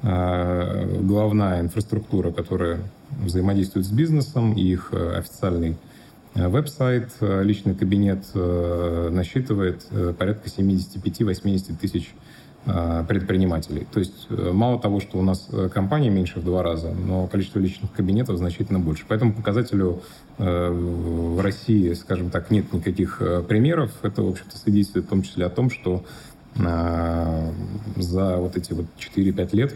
Э, 0.03 1.01
главная 1.01 1.61
инфраструктура, 1.61 2.31
которая 2.31 2.81
взаимодействует 3.11 3.87
с 3.87 3.91
бизнесом, 3.91 4.55
их 4.55 4.91
э, 4.93 5.17
официальный 5.17 5.77
веб-сайт, 6.35 7.11
личный 7.21 7.75
кабинет 7.75 8.25
насчитывает 8.35 9.87
порядка 10.17 10.49
75-80 10.49 11.77
тысяч 11.79 12.15
предпринимателей. 12.65 13.89
То 13.93 13.99
есть 13.99 14.27
э, 14.31 14.53
мало 14.53 14.79
того, 14.79 15.01
что 15.01 15.19
у 15.19 15.23
нас 15.23 15.49
э, 15.51 15.69
компания 15.69 16.11
меньше 16.11 16.39
в 16.39 16.45
два 16.45 16.63
раза, 16.63 16.93
но 16.93 17.27
количество 17.27 17.59
личных 17.59 17.93
кабинетов 17.93 18.37
значительно 18.37 18.79
больше. 18.79 19.05
Поэтому 19.09 19.33
показателю 19.33 20.03
в 20.39 21.41
России, 21.43 21.93
скажем 21.93 22.31
так, 22.31 22.51
нет 22.51 22.73
никаких 22.73 23.21
примеров. 23.49 23.93
Это, 24.03 24.23
в 24.23 24.29
общем-то, 24.29 24.57
свидетельствует 24.57 25.07
в 25.07 25.09
том 25.09 25.23
числе 25.23 25.45
о 25.45 25.51
том, 25.51 25.71
что 25.71 26.05
за 26.55 28.37
вот 28.39 28.57
эти 28.57 28.73
вот 28.73 28.87
4-5 28.99 29.49
лет, 29.53 29.75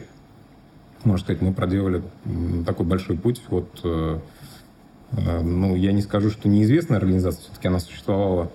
можно 1.05 1.23
сказать, 1.23 1.43
мы 1.43 1.53
проделали 1.53 2.03
такой 2.65 2.87
большой 2.87 3.19
путь 3.19 3.43
Вот, 3.49 3.69
ну, 5.13 5.77
я 5.77 5.93
не 5.93 6.03
скажу, 6.03 6.31
что 6.31 6.49
неизвестная 6.49 6.99
организация, 6.99 7.43
все-таки 7.43 7.69
она 7.69 7.81
существовала 7.81 8.51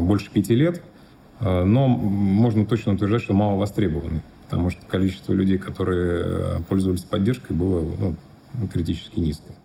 больше 0.00 0.30
пяти 0.30 0.54
лет, 0.54 0.82
Э, 0.82 0.95
но 1.40 1.88
можно 1.88 2.64
точно 2.64 2.94
утверждать, 2.94 3.22
что 3.22 3.34
мало 3.34 3.58
востребованный, 3.58 4.22
потому 4.44 4.70
что 4.70 4.84
количество 4.86 5.32
людей, 5.32 5.58
которые 5.58 6.24
э, 6.24 6.62
пользовались 6.68 7.02
поддержкой, 7.02 7.52
было 7.52 7.80
ну, 7.80 8.68
критически 8.68 9.20
низкое. 9.20 9.56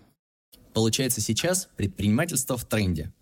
Получается, 0.74 1.20
сейчас 1.20 1.68
предпринимательство 1.76 2.56
в 2.56 2.64
тренде. 2.64 3.12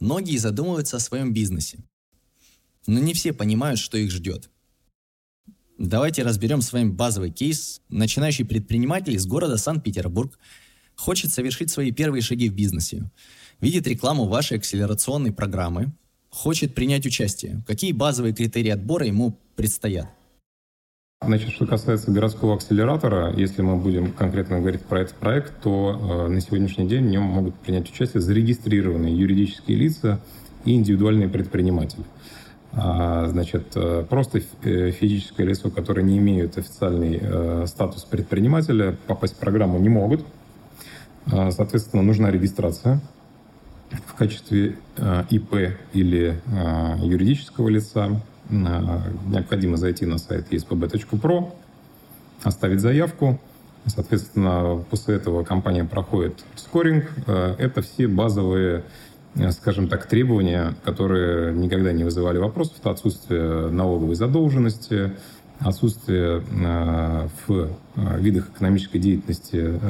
Многие 0.00 0.36
задумываются 0.36 0.96
о 0.96 1.00
своем 1.00 1.32
бизнесе. 1.32 1.78
Но 2.86 2.98
не 2.98 3.14
все 3.14 3.32
понимают, 3.32 3.78
что 3.78 3.96
их 3.96 4.10
ждет. 4.10 4.50
Давайте 5.78 6.22
разберем 6.22 6.60
с 6.60 6.72
вами 6.72 6.90
базовый 6.90 7.30
кейс. 7.30 7.80
Начинающий 7.88 8.44
предприниматель 8.44 9.14
из 9.14 9.26
города 9.26 9.56
Санкт-Петербург 9.56 10.38
хочет 10.94 11.32
совершить 11.32 11.70
свои 11.70 11.92
первые 11.92 12.22
шаги 12.22 12.48
в 12.48 12.54
бизнесе. 12.54 13.10
Видит 13.60 13.86
рекламу 13.86 14.26
вашей 14.26 14.58
акселерационной 14.58 15.32
программы, 15.32 15.92
хочет 16.32 16.74
принять 16.74 17.06
участие? 17.06 17.62
Какие 17.66 17.92
базовые 17.92 18.34
критерии 18.34 18.70
отбора 18.70 19.06
ему 19.06 19.38
предстоят? 19.54 20.06
Значит, 21.24 21.50
что 21.50 21.66
касается 21.66 22.10
городского 22.10 22.56
акселератора, 22.56 23.32
если 23.36 23.62
мы 23.62 23.76
будем 23.76 24.12
конкретно 24.12 24.58
говорить 24.58 24.82
про 24.82 25.02
этот 25.02 25.14
проект, 25.14 25.52
то 25.62 26.26
э, 26.26 26.28
на 26.28 26.40
сегодняшний 26.40 26.88
день 26.88 27.04
в 27.06 27.10
нем 27.10 27.22
могут 27.22 27.54
принять 27.54 27.88
участие 27.88 28.20
зарегистрированные 28.20 29.16
юридические 29.16 29.76
лица 29.76 30.20
и 30.64 30.74
индивидуальные 30.74 31.28
предприниматели. 31.28 32.02
А, 32.72 33.26
значит, 33.28 33.76
э, 33.76 34.04
просто 34.08 34.40
э, 34.62 34.90
физическое 34.90 35.44
лицо, 35.44 35.70
которое 35.70 36.02
не 36.02 36.18
имеет 36.18 36.58
официальный 36.58 37.18
э, 37.20 37.66
статус 37.68 38.04
предпринимателя, 38.04 38.96
попасть 39.06 39.34
в 39.34 39.38
программу 39.38 39.78
не 39.78 39.90
могут. 39.90 40.24
А, 41.30 41.52
соответственно, 41.52 42.02
нужна 42.02 42.32
регистрация 42.32 43.00
в 44.06 44.14
качестве 44.14 44.76
э, 44.96 45.24
ИП 45.30 45.76
или 45.92 46.40
э, 46.46 46.96
юридического 47.04 47.68
лица 47.68 48.20
э, 48.50 48.54
необходимо 49.26 49.76
зайти 49.76 50.06
на 50.06 50.18
сайт 50.18 50.52
espb.pro, 50.52 51.52
оставить 52.42 52.80
заявку. 52.80 53.40
Соответственно, 53.86 54.84
после 54.90 55.16
этого 55.16 55.42
компания 55.42 55.84
проходит 55.84 56.44
скоринг. 56.54 57.10
Это 57.26 57.82
все 57.82 58.06
базовые, 58.06 58.84
скажем 59.50 59.88
так, 59.88 60.06
требования, 60.06 60.76
которые 60.84 61.52
никогда 61.52 61.90
не 61.90 62.04
вызывали 62.04 62.38
вопросов. 62.38 62.76
Это 62.78 62.90
отсутствие 62.90 63.70
налоговой 63.70 64.14
задолженности, 64.14 65.14
отсутствие 65.58 66.44
в 67.48 67.70
видах 68.20 68.50
экономической 68.50 69.00
деятельности 69.00 69.80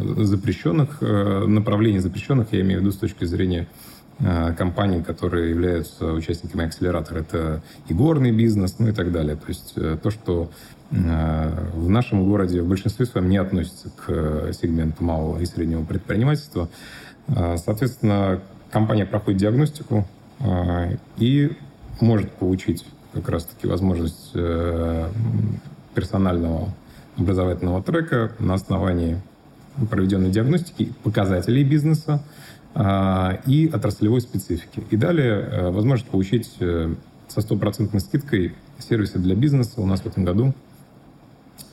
запрещенных, 0.00 0.98
э, 1.00 1.44
направлений 1.46 1.98
запрещенных, 1.98 2.52
я 2.52 2.60
имею 2.60 2.80
в 2.80 2.82
виду 2.82 2.92
с 2.92 2.96
точки 2.96 3.24
зрения 3.24 3.66
э, 4.18 4.54
компаний, 4.54 5.02
которые 5.02 5.50
являются 5.50 6.12
участниками 6.12 6.64
акселератора. 6.64 7.20
Это 7.20 7.62
и 7.88 7.94
горный 7.94 8.32
бизнес, 8.32 8.78
ну 8.78 8.88
и 8.88 8.92
так 8.92 9.12
далее. 9.12 9.36
То 9.36 9.48
есть 9.48 9.72
э, 9.76 9.96
то, 10.02 10.10
что 10.10 10.50
в 10.92 11.88
нашем 11.88 12.24
городе 12.24 12.62
в 12.62 12.68
большинстве 12.68 13.06
своем 13.06 13.28
не 13.28 13.36
относится 13.36 13.90
к 13.90 14.52
сегменту 14.52 15.04
малого 15.04 15.38
и 15.38 15.46
среднего 15.46 15.84
предпринимательства. 15.84 16.68
Соответственно, 17.28 18.40
компания 18.72 19.06
проходит 19.06 19.38
диагностику 19.38 20.04
и 21.16 21.52
может 22.00 22.32
получить 22.32 22.84
как 23.12 23.28
раз-таки 23.28 23.68
возможность 23.68 24.32
персонального 25.94 26.74
образовательного 27.16 27.84
трека 27.84 28.32
на 28.40 28.54
основании 28.54 29.20
проведенной 29.90 30.30
диагностики 30.30 30.92
показателей 31.02 31.64
бизнеса 31.64 32.22
а, 32.74 33.40
и 33.46 33.68
отраслевой 33.68 34.20
специфики. 34.20 34.84
И 34.90 34.96
далее 34.96 35.32
э, 35.32 35.70
возможность 35.70 36.10
получить 36.10 36.50
э, 36.60 36.94
со 37.28 37.40
стопроцентной 37.40 38.00
скидкой 38.00 38.54
сервисы 38.78 39.18
для 39.18 39.34
бизнеса. 39.34 39.80
У 39.80 39.86
нас 39.86 40.00
в 40.00 40.06
этом 40.06 40.24
году 40.24 40.54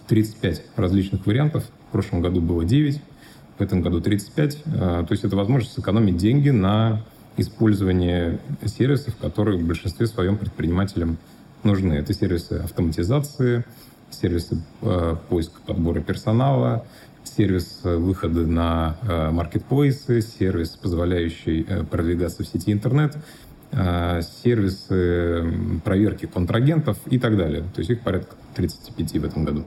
35 0.08 0.63
различных 0.75 1.25
вариантов. 1.25 1.66
В 1.89 1.92
прошлом 1.92 2.22
году 2.22 2.42
было 2.42 2.66
9, 2.66 3.01
в 3.58 3.62
этом 3.62 3.82
году 3.82 4.01
35. 4.01 4.63
А, 4.66 5.06
то 5.06 5.12
есть 5.12 5.24
это 5.24 5.36
возможность 5.36 5.74
сэкономить 5.75 6.18
деньги 6.18 6.50
на 6.50 7.04
использование 7.38 8.39
сервисов, 8.66 9.16
которые 9.18 9.60
в 9.60 9.68
большинстве 9.68 10.08
своем 10.08 10.38
предпринимателям 10.38 11.18
нужны. 11.63 11.94
Это 11.94 12.13
сервисы 12.13 12.54
автоматизации, 12.54 13.63
сервисы 14.10 14.63
э, 14.82 15.16
поиска 15.30 15.60
подбора 15.66 16.01
персонала, 16.01 16.86
сервис 17.36 17.79
э, 17.84 17.96
выхода 17.96 18.46
на 18.46 18.98
э, 19.01 19.31
маркетплейсы, 19.31 20.22
сервис, 20.22 20.69
позволяющий 20.69 21.65
э, 21.67 21.84
продвигаться 21.84 22.43
в 22.43 22.48
сети 22.48 22.72
интернет, 22.72 23.17
сервисы 23.69 25.43
проверки 25.84 26.25
контрагентов 26.25 26.98
и 27.07 27.19
так 27.19 27.36
далее. 27.36 27.63
То 27.75 27.81
есть 27.81 27.89
их 27.89 28.01
порядка 28.01 28.38
35 28.55 29.12
в 29.12 29.25
этом 29.25 29.43
году. 29.43 29.65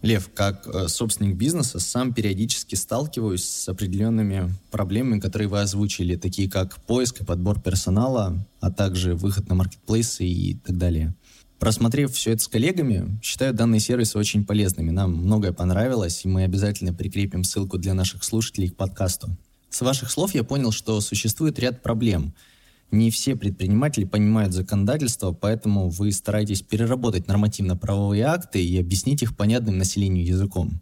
Лев, 0.00 0.30
как 0.34 0.66
собственник 0.88 1.36
бизнеса, 1.36 1.78
сам 1.78 2.14
периодически 2.14 2.76
сталкиваюсь 2.76 3.44
с 3.44 3.68
определенными 3.68 4.50
проблемами, 4.70 5.20
которые 5.20 5.48
вы 5.48 5.60
озвучили, 5.60 6.16
такие 6.16 6.50
как 6.50 6.82
поиск 6.86 7.20
и 7.20 7.26
подбор 7.26 7.60
персонала, 7.60 8.42
а 8.60 8.72
также 8.72 9.14
выход 9.14 9.50
на 9.50 9.54
маркетплейсы 9.54 10.24
и 10.24 10.54
так 10.54 10.78
далее. 10.78 11.14
Просмотрев 11.62 12.12
все 12.12 12.32
это 12.32 12.42
с 12.42 12.48
коллегами, 12.48 13.20
считаю 13.22 13.54
данные 13.54 13.78
сервисы 13.78 14.18
очень 14.18 14.44
полезными. 14.44 14.90
Нам 14.90 15.14
многое 15.14 15.52
понравилось, 15.52 16.24
и 16.24 16.28
мы 16.28 16.42
обязательно 16.42 16.92
прикрепим 16.92 17.44
ссылку 17.44 17.78
для 17.78 17.94
наших 17.94 18.24
слушателей 18.24 18.70
к 18.70 18.74
подкасту. 18.74 19.36
С 19.70 19.80
ваших 19.80 20.10
слов 20.10 20.34
я 20.34 20.42
понял, 20.42 20.72
что 20.72 21.00
существует 21.00 21.60
ряд 21.60 21.80
проблем. 21.80 22.34
Не 22.90 23.12
все 23.12 23.36
предприниматели 23.36 24.02
понимают 24.02 24.52
законодательство, 24.52 25.30
поэтому 25.30 25.88
вы 25.88 26.10
стараетесь 26.10 26.62
переработать 26.62 27.28
нормативно-правовые 27.28 28.24
акты 28.24 28.60
и 28.60 28.76
объяснить 28.80 29.22
их 29.22 29.36
понятным 29.36 29.78
населению 29.78 30.26
языком. 30.26 30.80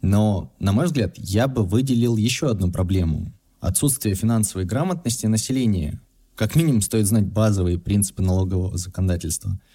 Но, 0.00 0.50
на 0.60 0.72
мой 0.72 0.86
взгляд, 0.86 1.18
я 1.18 1.46
бы 1.46 1.62
выделил 1.62 2.16
еще 2.16 2.48
одну 2.48 2.72
проблему– 2.72 3.34
отсутствие 3.60 4.14
финансовой 4.14 4.64
грамотности 4.64 5.26
населения. 5.26 6.00
Как 6.36 6.56
минимум 6.56 6.80
стоит 6.80 7.06
знать 7.06 7.26
базовые 7.26 7.78
принципы 7.78 8.22
налогового 8.22 8.78
законодательства– 8.78 9.60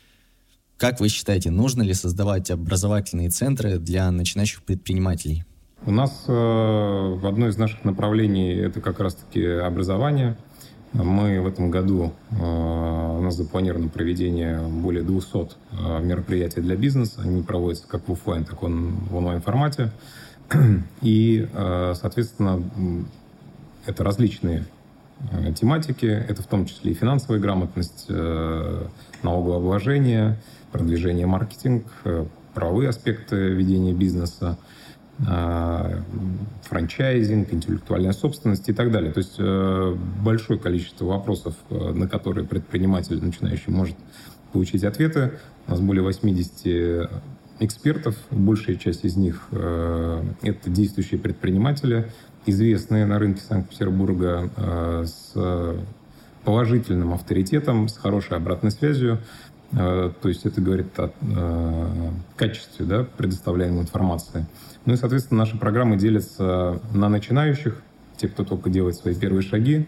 Как 0.80 1.02
вы 1.02 1.10
считаете, 1.10 1.52
нужно 1.52 1.82
ли 1.82 1.94
создавать 1.94 2.50
образовательные 2.50 3.30
центры 3.30 3.80
для 3.80 4.10
начинающих 4.12 4.64
предпринимателей? 4.64 5.44
У 5.86 5.92
нас 5.92 6.24
э, 6.26 7.20
одно 7.22 7.50
из 7.50 7.58
наших 7.58 7.84
направлений– 7.84 8.54
это 8.56 8.80
как 8.80 9.02
раз-таки 9.02 9.46
образование. 9.46 10.38
Мы 10.94 11.42
в 11.42 11.48
этом 11.48 11.70
году, 11.70 12.14
э, 12.32 12.36
у 12.38 13.22
нас 13.22 13.36
запланировано 13.36 13.90
проведение 13.90 14.62
более 14.70 15.04
200 15.04 15.38
э, 15.38 16.02
мероприятий 16.02 16.62
для 16.62 16.78
бизнеса. 16.78 17.24
Они 17.26 17.44
проводятся 17.44 17.86
как 17.86 18.08
в 18.08 18.14
офлайн, 18.14 18.46
так 18.46 18.64
и 18.64 18.66
в 18.66 19.16
онлайн-формате. 19.16 19.92
И, 21.02 21.46
э, 21.52 21.94
соответственно, 21.94 22.64
это 23.86 24.06
различные 24.06 24.66
э, 25.30 25.52
тематики. 25.52 26.06
Это 26.06 26.42
в 26.42 26.48
том 26.48 26.66
числе 26.66 26.94
и 26.94 26.96
финансовая 26.96 27.42
грамотность, 27.42 28.06
налогообложение, 29.24 30.38
продвижение 30.72 31.26
маркетинг, 31.26 31.86
правовые 32.54 32.90
аспекты 32.90 33.36
ведения 33.36 33.94
бизнеса, 33.94 34.58
франчайзинг, 35.18 37.54
интеллектуальная 37.54 38.14
собственность 38.14 38.70
и 38.70 38.74
так 38.74 38.92
далее. 38.92 39.12
То 39.12 39.18
есть 39.18 39.38
большое 40.24 40.58
количество 40.58 41.06
вопросов, 41.06 41.56
на 41.70 42.08
которые 42.08 42.48
предприниматель 42.48 43.22
начинающий 43.22 43.74
может 43.74 43.98
получить 44.54 44.86
ответы. 44.86 45.34
У 45.68 45.72
нас 45.72 45.82
более 45.82 46.04
80 46.04 47.10
экспертов, 47.60 48.16
большая 48.32 48.76
часть 48.76 49.06
из 49.06 49.16
них 49.16 49.48
э, 49.52 50.24
это 50.42 50.70
действующие 50.70 51.20
предприниматели, 51.20 52.12
известные 52.46 53.06
на 53.06 53.20
рынке 53.20 53.42
Санкт-Петербурга 53.42 54.50
э, 54.56 55.06
с 55.06 55.34
положительным 56.44 57.14
авторитетом, 57.14 57.88
с 57.88 57.98
хорошей 57.98 58.38
обратной 58.38 58.72
связью. 58.72 59.20
Э, 59.72 60.12
то 60.22 60.30
есть 60.30 60.46
это 60.46 60.62
говорит 60.62 60.98
о 60.98 61.12
э, 61.22 62.12
качестве 62.36 62.86
да, 62.86 63.04
предоставляемой 63.18 63.82
информации. 63.82 64.46
Ну 64.86 64.94
и, 64.94 64.98
соответственно, 64.98 65.40
наши 65.40 65.58
программы 65.58 65.98
делятся 65.98 66.82
на 66.94 67.10
начинающих, 67.10 67.82
тех, 68.18 68.34
кто 68.34 68.44
только 68.44 68.70
делает 68.70 68.96
свои 68.96 69.16
первые 69.16 69.44
шаги, 69.44 69.88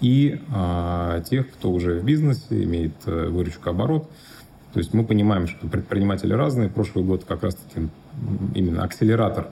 и 0.00 0.40
э, 0.54 1.22
тех, 1.28 1.50
кто 1.50 1.70
уже 1.70 2.00
в 2.00 2.04
бизнесе, 2.04 2.62
имеет 2.64 2.94
выручку 3.04 3.70
оборот– 3.70 4.10
то 4.72 4.78
есть 4.78 4.94
мы 4.94 5.04
понимаем, 5.04 5.48
что 5.48 5.66
предприниматели 5.66 6.32
разные. 6.32 6.68
Прошлый 6.68 7.04
год 7.04 7.24
как 7.24 7.42
раз-таки 7.42 7.88
именно 8.54 8.84
акселератор 8.84 9.48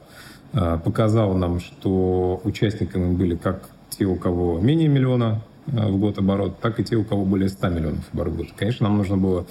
показал 0.52 1.34
нам, 1.34 1.58
что 1.58 2.40
участниками 2.44 3.14
были 3.14 3.34
как 3.34 3.68
те, 3.90 4.04
у 4.04 4.14
кого 4.14 4.60
менее 4.60 4.88
миллиона 4.88 5.42
в 5.72 5.98
год 5.98 6.18
оборот, 6.18 6.60
так 6.60 6.80
и 6.80 6.84
те, 6.84 6.96
у 6.96 7.04
кого 7.04 7.24
более 7.24 7.48
100 7.48 7.68
миллионов 7.68 8.04
оборот. 8.12 8.48
Конечно, 8.56 8.88
нам 8.88 8.98
нужно 8.98 9.16
было 9.16 9.46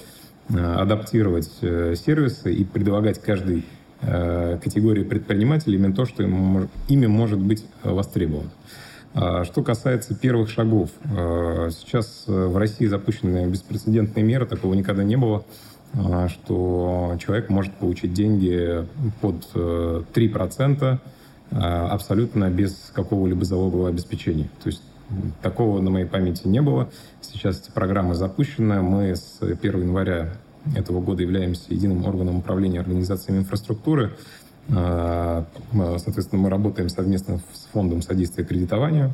э, 0.48 0.58
адаптировать 0.58 1.46
сервисы 1.46 2.52
и 2.52 2.64
предлагать 2.64 3.20
каждой 3.20 3.64
категории 4.00 5.02
предпринимателей 5.02 5.76
именно 5.76 5.92
то, 5.92 6.04
что 6.04 6.22
ими 6.22 7.06
может 7.06 7.40
быть 7.40 7.66
востребовано. 7.82 8.50
А 9.14 9.44
что 9.44 9.62
касается 9.62 10.14
первых 10.14 10.50
шагов, 10.50 10.90
э, 11.04 11.70
сейчас 11.72 12.24
э, 12.26 12.46
в 12.46 12.56
России 12.56 12.86
запущены 12.86 13.46
беспрецедентные 13.48 14.24
меры, 14.24 14.46
такого 14.46 14.74
никогда 14.74 15.02
не 15.02 15.16
было, 15.16 15.44
э, 15.94 16.28
что 16.28 17.16
человек 17.18 17.48
может 17.48 17.74
получить 17.74 18.12
деньги 18.12 18.86
под 19.20 19.48
3% 19.54 20.98
абсолютно 21.50 22.50
без 22.50 22.92
какого-либо 22.94 23.44
залогового 23.44 23.88
обеспечения. 23.88 24.50
То 24.62 24.68
есть 24.68 24.82
такого 25.42 25.80
на 25.80 25.90
моей 25.90 26.06
памяти 26.06 26.46
не 26.46 26.60
было. 26.60 26.90
Сейчас 27.20 27.60
эти 27.60 27.70
программы 27.70 28.14
запущены. 28.14 28.82
Мы 28.82 29.14
с 29.14 29.38
1 29.40 29.82
января 29.82 30.30
этого 30.76 31.00
года 31.00 31.22
являемся 31.22 31.72
единым 31.72 32.04
органом 32.04 32.38
управления 32.38 32.80
организациями 32.80 33.38
инфраструктуры. 33.38 34.16
А, 34.70 35.46
соответственно, 35.72 36.42
мы 36.42 36.50
работаем 36.50 36.88
совместно 36.88 37.40
с 37.52 37.68
фондом 37.72 38.02
содействия 38.02 38.44
кредитованию, 38.44 39.12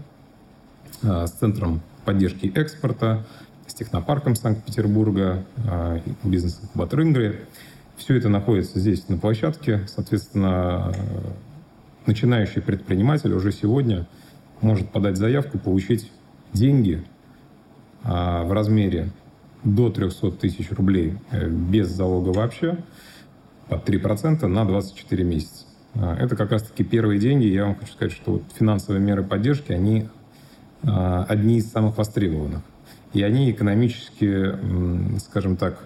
а, 1.03 1.27
с 1.27 1.33
Центром 1.33 1.81
поддержки 2.05 2.51
экспорта, 2.55 3.25
с 3.66 3.75
технопарком 3.75 4.35
Санкт-Петербурга, 4.35 5.45
а, 5.66 6.01
бизнес-инкубатор. 6.25 7.03
Все 7.97 8.16
это 8.16 8.29
находится 8.29 8.81
здесь 8.81 9.09
на 9.09 9.16
площадке. 9.16 9.87
Соответственно, 9.87 10.92
начинающий 12.07 12.61
предприниматель 12.61 13.33
уже 13.33 13.53
сегодня 13.53 14.09
может 14.61 14.90
подать 14.90 15.17
заявку, 15.17 15.59
получить 15.59 16.11
деньги 16.53 17.05
в 18.03 18.53
размере 18.53 19.11
до 19.64 19.90
300 19.90 20.33
тысяч 20.33 20.71
рублей 20.71 21.14
э, 21.31 21.49
без 21.49 21.88
залога 21.88 22.31
вообще– 22.31 22.79
под 23.69 23.88
3% 23.88 24.47
на 24.47 24.64
24 24.64 25.25
месяца. 25.25 25.67
А, 25.95 26.17
это 26.17 26.37
как 26.37 26.51
раз-таки 26.51 26.85
первые 26.85 27.19
деньги. 27.21 27.47
Я 27.47 27.64
вам 27.64 27.77
хочу 27.77 27.93
сказать, 27.93 28.12
что 28.12 28.33
вот 28.33 28.43
финансовые 28.55 29.03
меры 29.03 29.23
поддержки, 29.23 29.73
они 29.73 30.09
а, 30.83 31.25
одни 31.29 31.59
из 31.59 31.71
самых 31.71 31.99
востребованных. 31.99 32.62
И 33.12 33.23
они 33.23 33.51
экономически, 33.53 34.55
скажем 35.21 35.57
так, 35.57 35.79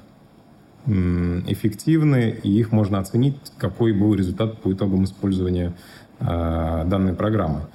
эффективны, 0.86 2.30
и 2.42 2.50
их 2.58 2.72
можно 2.72 2.98
оценить, 2.98 3.36
какой 3.58 3.92
был 3.92 4.14
результат 4.14 4.62
по 4.62 4.72
итогам 4.72 5.04
использования 5.04 5.74
а, 6.20 6.86
данной 6.86 7.12
программы. 7.12 7.66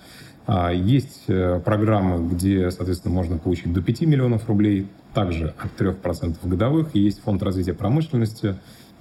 Есть 0.73 1.23
э, 1.27 1.61
программы, 1.63 2.27
где, 2.27 2.69
соответственно, 2.69 3.13
можно 3.13 3.37
получить 3.37 3.71
до 3.71 3.81
5 3.81 4.01
миллионов 4.01 4.47
рублей, 4.49 4.89
также 5.13 5.53
от 5.57 5.79
3% 5.79 6.37
годовых. 6.43 6.95
Есть 6.95 7.21
фонд 7.21 7.43
развития 7.43 7.73
промышленности, 7.73 8.57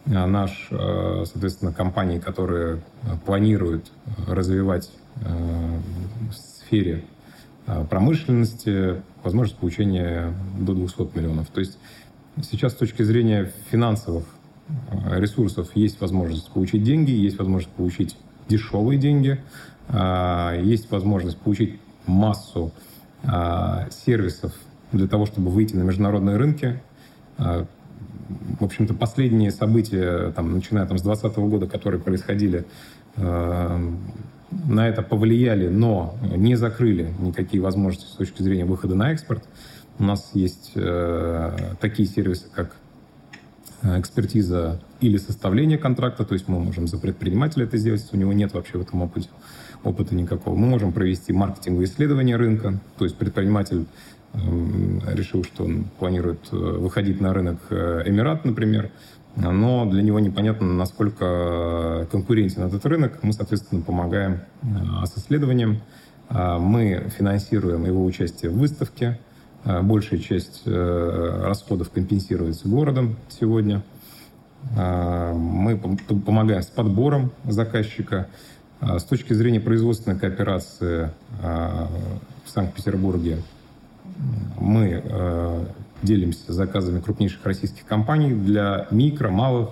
а 0.07 0.27
наш, 0.27 0.69
э, 0.71 1.25
соответственно, 1.27 1.73
компании, 1.73 2.19
которые 2.19 2.83
планируют 3.25 3.91
развивать 4.27 4.91
э, 5.21 5.81
в 6.31 6.35
сфере 6.35 7.05
э, 7.67 7.85
промышленности, 7.89 9.03
возможность 9.23 9.59
получения 9.59 10.35
до 10.59 10.75
200 10.75 11.17
миллионов. 11.17 11.49
То 11.49 11.61
есть 11.61 11.79
сейчас 12.43 12.73
с 12.73 12.77
точки 12.77 13.03
зрения 13.03 13.53
финансовых 13.71 14.25
ресурсов 15.11 15.71
есть 15.75 16.01
возможность 16.01 16.51
получить 16.51 16.83
деньги, 16.83 17.11
есть 17.11 17.39
возможность 17.39 17.75
получить 17.75 18.17
дешевые 18.49 18.99
деньги, 18.99 19.41
есть 19.93 20.91
возможность 20.91 21.39
получить 21.39 21.79
массу 22.07 22.73
сервисов 23.91 24.53
для 24.91 25.07
того, 25.07 25.27
чтобы 25.27 25.51
выйти 25.51 25.77
на 25.77 25.83
международные 25.83 26.37
рынки, 26.37 26.81
в 27.39 27.67
общем-то, 28.65 28.95
последние 28.95 29.51
события, 29.51 30.33
там, 30.33 30.53
начиная 30.53 30.87
там, 30.87 30.99
с 30.99 31.03
2020 31.03 31.39
года, 31.51 31.67
которые 31.67 32.01
происходили, 32.01 32.65
на 34.67 34.89
это 34.89 35.03
повлияли, 35.03 35.69
но 35.69 36.17
не 36.35 36.57
закрыли 36.57 37.13
никакие 37.21 37.63
возможности 37.63 38.07
с 38.07 38.17
точки 38.17 38.43
зрения 38.43 38.65
выхода 38.65 38.95
на 38.95 39.13
экспорт. 39.13 39.45
У 39.99 40.05
нас 40.05 40.31
есть 40.35 40.73
э, 40.75 41.75
такие 41.81 42.09
сервисы, 42.09 42.47
как 42.53 42.75
э, 43.83 44.01
экспертиза 44.01 44.81
или 45.01 45.17
составление 45.17 45.79
контракта, 45.79 46.25
то 46.25 46.35
есть 46.35 46.49
мы 46.49 46.59
можем 46.59 46.87
за 46.87 46.99
предпринимателя 46.99 47.65
это 47.65 47.77
сделать, 47.77 48.07
у 48.13 48.17
него 48.17 48.33
нет 48.33 48.55
вообще 48.55 48.79
в 48.79 48.83
этом 48.83 49.03
опыте, 49.03 49.29
опыта 49.85 50.15
никакого. 50.15 50.55
Мы 50.55 50.67
можем 50.69 50.93
провести 50.93 51.33
маркетинговое 51.33 51.87
исследование 51.87 52.37
рынка, 52.37 52.79
то 52.99 53.05
есть 53.05 53.17
предприниматель 53.17 53.87
решил, 54.35 55.45
что 55.45 55.65
он 55.65 55.85
планирует 55.99 56.41
э, 56.53 56.57
выходить 56.57 57.21
на 57.21 57.35
рынок 57.35 57.59
э, 57.71 58.03
Эмират, 58.07 58.45
например, 58.45 58.91
но 59.37 59.87
для 59.87 60.03
него 60.03 60.21
непонятно, 60.21 60.73
насколько 60.73 62.07
конкурентен 62.11 62.63
этот 62.63 62.85
рынок. 62.87 63.19
Мы, 63.23 63.33
соответственно, 63.33 63.83
помогаем 63.83 64.41
э, 64.63 65.07
с 65.07 65.19
исследованием. 65.19 65.81
Мы 66.31 67.11
финансируем 67.15 67.85
его 67.85 68.03
участие 68.03 68.51
в 68.51 68.57
выставке. 68.57 69.19
Большая 69.65 70.19
часть 70.19 70.63
расходов 70.65 71.91
компенсируется 71.91 72.69
городом 72.69 73.17
сегодня. 73.29 73.83
Мы 74.75 75.79
помогаем 76.25 76.63
с 76.63 76.69
подбором 76.69 77.33
заказчика. 77.45 78.29
С 78.83 79.05
точки 79.05 79.33
зрения 79.33 79.61
производственной 79.61 80.19
кооперации 80.19 81.11
в 81.41 82.51
Санкт-Петербурге 82.51 83.39
мы 84.59 85.03
э, 85.05 85.67
делимся 86.03 86.53
заказами 86.53 87.01
крупнейших 87.01 87.45
российских 87.47 87.87
компаний 87.87 88.35
для 88.35 88.89
микро, 88.91 89.31
малых 89.31 89.71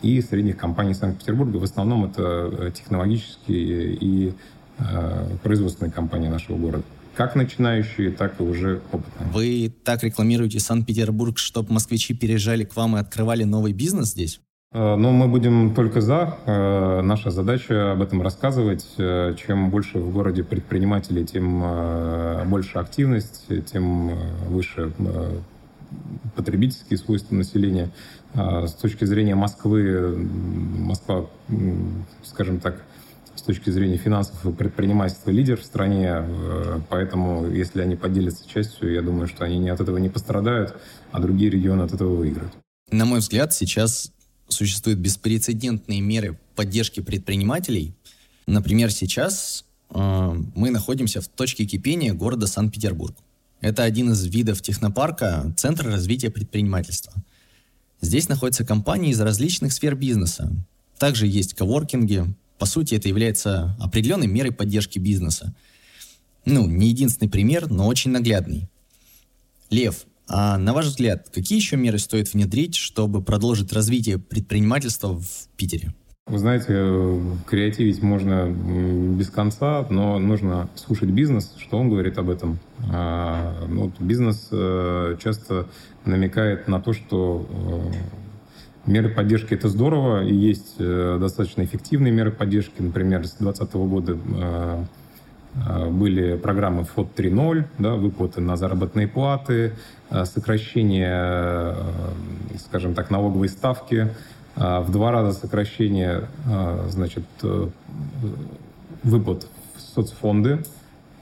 и 0.00 0.20
средних 0.22 0.56
компаний 0.56 0.94
Санкт-Петербурга. 0.94 1.58
В 1.58 1.64
основном 1.64 2.06
это 2.06 2.22
э, 2.22 2.70
технологические 2.74 3.94
и 3.94 4.34
производственные 5.42 5.90
компании 5.90 6.28
нашего 6.28 6.58
города. 6.58 6.84
Как 7.14 7.34
начинающие, 7.34 8.10
так 8.10 8.38
и 8.40 8.42
уже 8.42 8.82
опытные. 8.92 9.30
Вы 9.32 9.74
так 9.84 10.02
рекламируете 10.02 10.60
Санкт-Петербург, 10.60 11.38
чтобы 11.38 11.72
москвичи 11.72 12.12
переезжали 12.12 12.64
к 12.64 12.76
вам 12.76 12.96
и 12.96 13.00
открывали 13.00 13.44
новый 13.44 13.72
бизнес 13.72 14.08
здесь? 14.08 14.40
Э, 14.72 14.96
но 14.96 15.12
мы 15.12 15.28
будем 15.28 15.74
только 15.74 16.00
за. 16.00 16.38
Э, 16.46 17.00
наша 17.00 17.30
задача 17.30 17.92
об 17.92 18.02
этом 18.02 18.22
рассказывать. 18.22 18.86
Э, 18.98 19.34
чем 19.36 19.70
больше 19.70 19.98
в 19.98 20.12
городе 20.12 20.44
предпринимателей, 20.44 21.24
тем 21.24 21.64
больше 22.48 22.78
активность, 22.78 23.46
тем 23.72 24.10
выше 24.48 24.92
потребительские 26.34 26.98
свойства 26.98 27.34
населения. 27.34 27.90
С 28.34 28.72
точки 28.72 29.04
зрения 29.04 29.34
Москвы, 29.34 30.16
Москва, 30.16 31.26
скажем 32.24 32.58
так, 32.58 32.82
с 33.34 33.42
точки 33.42 33.70
зрения 33.70 33.96
финансов 33.96 34.44
и 34.44 34.52
предпринимательства 34.52 35.30
лидер 35.30 35.58
в 35.58 35.64
стране, 35.64 36.22
поэтому 36.90 37.46
если 37.48 37.80
они 37.80 37.94
поделятся 37.94 38.46
частью, 38.48 38.92
я 38.92 39.00
думаю, 39.00 39.28
что 39.28 39.44
они 39.44 39.68
от 39.70 39.80
этого 39.80 39.96
не 39.98 40.08
пострадают, 40.08 40.76
а 41.12 41.20
другие 41.20 41.50
регионы 41.50 41.82
от 41.82 41.94
этого 41.94 42.16
выиграют. 42.16 42.52
На 42.90 43.04
мой 43.04 43.20
взгляд, 43.20 43.54
сейчас 43.54 44.12
существуют 44.48 44.98
беспрецедентные 44.98 46.00
меры 46.00 46.38
поддержки 46.54 47.00
предпринимателей. 47.00 47.94
Например, 48.46 48.90
сейчас 48.90 49.64
э, 49.90 50.42
мы 50.54 50.70
находимся 50.70 51.20
в 51.20 51.28
точке 51.28 51.64
кипения 51.64 52.14
города 52.14 52.46
Санкт-Петербург. 52.46 53.16
Это 53.60 53.82
один 53.82 54.12
из 54.12 54.24
видов 54.26 54.62
технопарка 54.62 55.52
Центра 55.56 55.90
развития 55.90 56.30
предпринимательства. 56.30 57.12
Здесь 58.00 58.28
находятся 58.28 58.64
компании 58.64 59.10
из 59.10 59.20
различных 59.20 59.72
сфер 59.72 59.94
бизнеса. 59.94 60.52
Также 60.98 61.26
есть 61.26 61.54
коворкинги. 61.54 62.34
По 62.58 62.66
сути, 62.66 62.94
это 62.94 63.08
является 63.08 63.76
определенной 63.80 64.26
мерой 64.26 64.52
поддержки 64.52 64.98
бизнеса. 64.98 65.54
Ну, 66.44 66.66
не 66.66 66.88
единственный 66.88 67.28
пример, 67.28 67.68
но 67.68 67.86
очень 67.86 68.12
наглядный. 68.12 68.68
Лев, 69.70 70.06
а 70.28 70.58
на 70.58 70.72
ваш 70.72 70.86
взгляд, 70.86 71.28
какие 71.32 71.58
еще 71.58 71.76
меры 71.76 71.98
стоит 71.98 72.32
внедрить, 72.32 72.74
чтобы 72.74 73.22
продолжить 73.22 73.72
развитие 73.72 74.18
предпринимательства 74.18 75.18
в 75.18 75.48
Питере? 75.56 75.94
Вы 76.26 76.38
знаете, 76.38 77.20
креативить 77.46 78.02
можно 78.02 78.50
без 78.50 79.30
конца, 79.30 79.86
но 79.90 80.18
нужно 80.18 80.68
слушать 80.74 81.10
бизнес, 81.10 81.54
что 81.56 81.78
он 81.78 81.88
говорит 81.88 82.18
об 82.18 82.30
этом. 82.30 82.58
А, 82.92 83.64
ну, 83.68 83.92
бизнес 84.00 84.48
э, 84.50 85.16
часто 85.22 85.68
намекает 86.04 86.66
на 86.66 86.80
то, 86.80 86.92
что 86.92 87.46
э, 87.48 88.90
меры 88.90 89.10
поддержки 89.10 89.54
это 89.54 89.68
здорово, 89.68 90.26
и 90.26 90.34
есть 90.34 90.74
э, 90.80 91.18
достаточно 91.20 91.62
эффективные 91.62 92.12
меры 92.12 92.32
поддержки. 92.32 92.82
Например, 92.82 93.24
с 93.24 93.36
2020 93.36 93.74
года 93.74 94.18
Э, 94.34 94.84
были 95.64 96.36
программы 96.36 96.84
ФОД 96.84 97.18
3.0, 97.18 97.64
да, 97.78 97.94
выплаты 97.94 98.40
на 98.40 98.56
заработные 98.56 99.08
платы, 99.08 99.72
э, 100.10 100.24
сокращение, 100.24 101.74
э, 101.74 102.58
скажем 102.58 102.94
так, 102.94 103.10
налоговой 103.10 103.48
ставки, 103.48 104.10
в 104.56 104.90
два 104.90 105.10
раза 105.10 105.38
сокращение 105.38 106.28
значит, 106.88 107.24
выплат 109.02 109.46
в 109.74 109.80
соцфонды. 109.82 110.64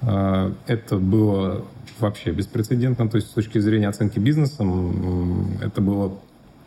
Это 0.01 0.99
было 0.99 1.65
вообще 1.99 2.31
беспрецедентно, 2.31 3.09
то 3.09 3.17
есть 3.17 3.31
с 3.31 3.33
точки 3.33 3.59
зрения 3.59 3.89
оценки 3.89 4.21
бизнесом 4.21 5.59
это 5.61 5.81
была 5.81 6.13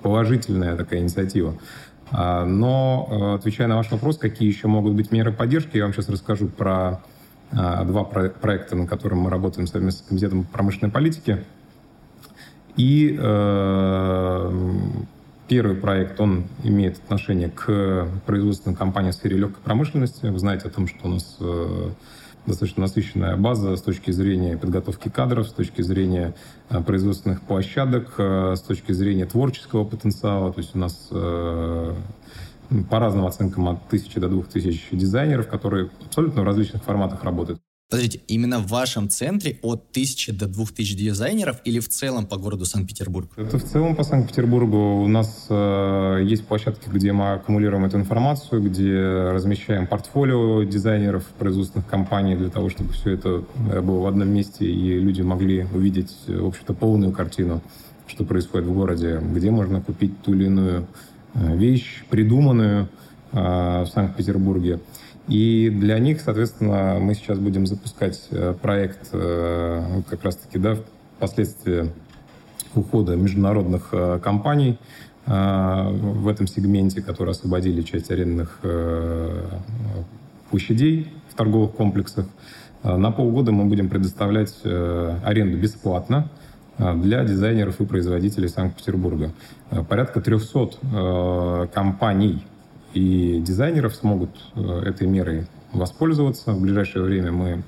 положительная 0.01 0.75
такая 0.75 0.99
инициатива. 0.99 1.55
Но, 2.11 3.35
отвечая 3.39 3.69
на 3.69 3.77
ваш 3.77 3.89
вопрос, 3.89 4.17
какие 4.17 4.49
еще 4.49 4.67
могут 4.67 4.91
быть 4.91 5.13
меры 5.13 5.31
поддержки, 5.31 5.77
я 5.77 5.83
вам 5.83 5.93
сейчас 5.93 6.09
расскажу 6.09 6.49
про 6.49 7.01
а, 7.51 7.85
два 7.85 8.03
проекта, 8.03 8.75
на 8.75 8.87
котором 8.87 9.19
мы 9.19 9.29
работаем 9.29 9.67
совместно 9.67 10.03
с 10.03 10.07
Комитетом 10.07 10.43
промышленной 10.43 10.91
политики. 10.91 11.45
И 12.75 13.17
э, 13.19 14.51
первый 15.47 15.75
проект, 15.77 16.19
он 16.19 16.45
имеет 16.63 16.97
отношение 16.97 17.49
к 17.49 18.07
производственным 18.25 18.75
компаниям 18.75 19.13
в 19.13 19.15
сфере 19.15 19.37
легкой 19.37 19.61
промышленности. 19.63 20.27
Вы 20.27 20.37
знаете 20.37 20.67
о 20.67 20.71
том, 20.71 20.87
что 20.87 21.07
у 21.07 21.09
нас 21.09 21.37
э, 21.39 21.89
достаточно 22.45 22.81
насыщенная 22.81 23.35
база 23.35 23.75
с 23.75 23.81
точки 23.81 24.11
зрения 24.11 24.57
подготовки 24.57 25.09
кадров, 25.09 25.47
с 25.47 25.53
точки 25.53 25.81
зрения 25.81 26.35
э, 26.69 26.83
производственных 26.83 27.41
площадок, 27.41 28.13
с 28.19 28.61
точки 28.61 28.91
зрения 28.91 29.25
творческого 29.25 29.83
потенциала. 29.83 30.53
То 30.53 30.59
есть 30.59 30.75
у 30.75 30.77
нас 30.77 31.09
по 32.89 32.99
разным 32.99 33.25
оценкам 33.25 33.69
от 33.69 33.87
тысячи 33.87 34.19
до 34.19 34.29
двух 34.29 34.47
тысяч 34.47 34.87
дизайнеров, 34.91 35.47
которые 35.47 35.89
абсолютно 36.05 36.41
в 36.41 36.45
различных 36.45 36.83
форматах 36.83 37.23
работают. 37.23 37.59
Подождите, 37.89 38.19
именно 38.27 38.59
в 38.59 38.67
вашем 38.67 39.07
центре 39.07 39.59
от 39.61 39.93
тысячи 39.93 40.33
до 40.33 40.47
двух 40.47 40.73
тысяч 40.73 40.97
дизайнеров 40.97 41.61
или 41.63 41.79
в 41.79 41.87
целом 41.87 42.25
по 42.25 42.35
городу 42.35 42.65
Санкт-Петербург? 42.65 43.31
Это 43.37 43.57
в 43.57 43.63
целом 43.63 43.95
по 43.95 44.03
Санкт-Петербургу. 44.03 45.03
У 45.03 45.07
нас 45.07 45.45
э, 45.49 46.19
есть 46.25 46.45
площадки, 46.45 46.89
где 46.89 47.13
мы 47.13 47.35
аккумулируем 47.35 47.85
эту 47.85 47.95
информацию, 47.95 48.61
где 48.61 49.29
размещаем 49.31 49.87
портфолио 49.87 50.63
дизайнеров 50.63 51.23
производственных 51.39 51.87
компаний 51.87 52.35
для 52.35 52.49
того, 52.49 52.69
чтобы 52.69 52.91
все 52.91 53.11
это 53.11 53.45
э, 53.71 53.79
было 53.79 54.01
в 54.01 54.07
одном 54.07 54.27
месте 54.27 54.65
и 54.65 54.99
люди 54.99 55.21
могли 55.21 55.65
увидеть, 55.73 56.13
в 56.27 56.45
общем-то, 56.45 56.73
полную 56.73 57.13
картину, 57.13 57.61
что 58.05 58.25
происходит 58.25 58.67
в 58.67 58.73
городе, 58.73 59.21
где 59.23 59.49
можно 59.49 59.79
купить 59.79 60.21
ту 60.23 60.33
или 60.33 60.47
иную 60.47 60.87
вещь, 61.37 62.03
придуманную 62.09 62.89
э, 63.31 63.83
в 63.83 63.87
Санкт-Петербурге. 63.87 64.79
И 65.27 65.69
для 65.69 65.99
них, 65.99 66.21
соответственно, 66.21 66.97
мы 66.99 67.13
сейчас 67.13 67.37
будем 67.37 67.67
запускать 67.67 68.27
э, 68.31 68.53
проект 68.61 69.11
как 69.11 70.23
раз-таки 70.23 70.57
да, 70.57 70.77
впоследствии 71.17 71.91
ухода 72.75 73.15
международных 73.15 73.93
компаний 74.21 74.77
в 75.25 76.27
этом 76.27 76.47
сегменте, 76.47 77.01
которые 77.01 77.31
освободили 77.31 77.81
часть 77.81 78.11
арендных 78.11 78.61
площадей 80.49 81.11
в 81.29 81.35
торговых 81.35 81.71
комплексах. 81.71 82.27
На 82.83 83.11
полгода 83.11 83.51
мы 83.51 83.65
будем 83.65 83.89
предоставлять 83.89 84.53
аренду 84.63 85.57
бесплатно 85.57 86.29
Э, 86.29 86.36
для 86.77 87.23
дизайнеров 87.23 87.79
и 87.81 87.85
производителей 87.85 88.49
Санкт-Петербурга. 88.49 89.31
Э, 89.71 89.83
порядка 89.83 90.21
300 90.21 90.59
э, 90.59 91.67
компаний 91.73 92.45
и 92.93 93.41
дизайнеров 93.45 93.95
смогут 93.95 94.29
этой 94.55 95.07
мерой 95.07 95.47
воспользоваться. 95.73 96.53
В 96.53 96.61
ближайшее 96.61 97.03
время 97.03 97.31
мы 97.31 97.63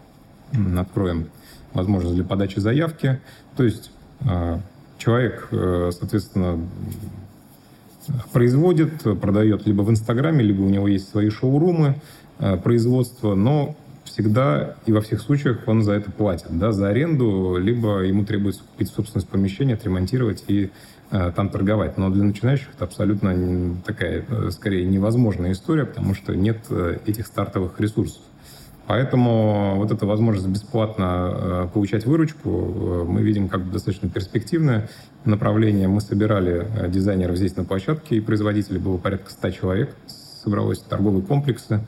откроем 0.80 1.30
возможность 1.74 2.16
для 2.16 2.24
подачи 2.24 2.60
заявки. 2.60 3.20
То 3.56 3.64
есть 3.64 3.92
человек, 4.98 5.50
соответственно, 5.52 6.58
производит, 8.32 9.04
продает 9.22 9.68
либо 9.68 9.84
в 9.84 9.92
Инстаграме, 9.92 10.44
либо 10.44 10.62
у 10.62 10.70
него 10.70 10.88
есть 10.88 11.10
свои 11.10 11.30
шоурумы 11.30 11.96
производства, 12.64 13.36
но 13.36 13.76
всегда 14.20 14.76
и 14.86 14.92
во 14.92 15.00
всех 15.00 15.22
случаях 15.22 15.60
он 15.66 15.82
за 15.82 15.94
это 15.94 16.12
платит, 16.12 16.48
да, 16.50 16.74
за 16.74 16.90
аренду, 16.90 17.56
либо 17.58 18.02
ему 18.02 18.26
требуется 18.26 18.64
купить 18.70 18.90
собственность 18.90 19.30
помещения, 19.30 19.76
отремонтировать 19.76 20.44
и 20.48 20.72
э, 21.12 21.32
там 21.34 21.48
торговать. 21.50 21.98
Но 21.98 22.10
для 22.10 22.26
начинающих 22.26 22.68
это 22.76 22.84
абсолютно 22.84 23.78
такая, 23.86 24.26
э, 24.28 24.50
скорее, 24.52 24.86
невозможная 24.86 25.54
история, 25.54 25.86
потому 25.86 26.16
что 26.16 26.36
нет 26.36 26.58
э, 26.70 26.98
этих 27.06 27.28
стартовых 27.28 27.80
ресурсов. 27.80 28.22
Поэтому 28.88 29.76
вот 29.78 29.92
эта 29.92 30.06
возможность 30.06 30.50
бесплатно 30.50 31.32
э, 31.32 31.68
получать 31.74 32.06
выручку 32.06 33.06
мы 33.08 33.22
видим 33.22 33.48
как 33.48 33.64
бы 33.64 33.72
достаточно 33.72 34.10
перспективное 34.10 34.90
направление. 35.24 35.88
Мы 35.88 36.02
собирали 36.02 36.68
дизайнеров 36.90 37.38
здесь 37.38 37.56
на 37.56 37.64
площадке, 37.64 38.18
и 38.18 38.20
производителей 38.20 38.80
было 38.80 38.98
порядка 38.98 39.32
100 39.32 39.52
человек, 39.52 39.96
собралось 40.44 40.80
торговые 40.80 41.24
комплексы. 41.24 41.86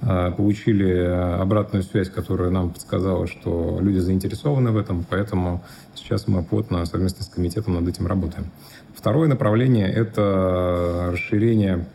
А, 0.00 0.30
получили 0.30 0.94
а, 0.96 1.42
обратную 1.42 1.82
связь, 1.82 2.08
которая 2.08 2.50
нам 2.50 2.70
подсказала, 2.70 3.26
что 3.26 3.78
люди 3.80 3.98
заинтересованы 3.98 4.70
в 4.70 4.76
этом, 4.76 5.04
поэтому 5.08 5.64
сейчас 5.94 6.28
мы 6.28 6.44
плотно 6.44 6.84
совместно 6.86 7.24
с 7.24 7.28
комитетом 7.28 7.74
над 7.74 7.88
этим 7.88 8.06
работаем. 8.06 8.46
Второе 8.94 9.28
направление– 9.28 9.92
это 9.92 11.10
расширение 11.12 11.86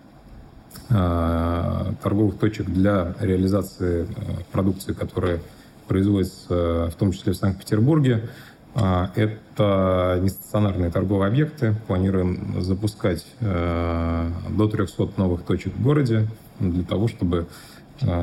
а, 0.89 1.93
торговых 2.03 2.37
точек 2.39 2.67
для 2.67 3.15
реализации 3.21 4.05
продукции, 4.51 4.91
которая 4.91 5.39
производится 5.87 6.89
в 6.91 6.95
том 6.95 7.13
числе 7.13 7.33
в 7.33 7.37
Санкт-Петербурге. 7.37 8.29
Это 8.73 10.19
нестационарные 10.23 10.89
торговые 10.89 11.27
объекты. 11.27 11.75
Планируем 11.85 12.59
запускать 12.61 13.23
до 13.39 14.67
300 14.71 15.09
новых 15.17 15.43
точек 15.43 15.75
в 15.75 15.83
городе 15.83 16.27
для 16.59 16.83
того, 16.83 17.07
чтобы 17.07 17.45
а, 17.45 17.47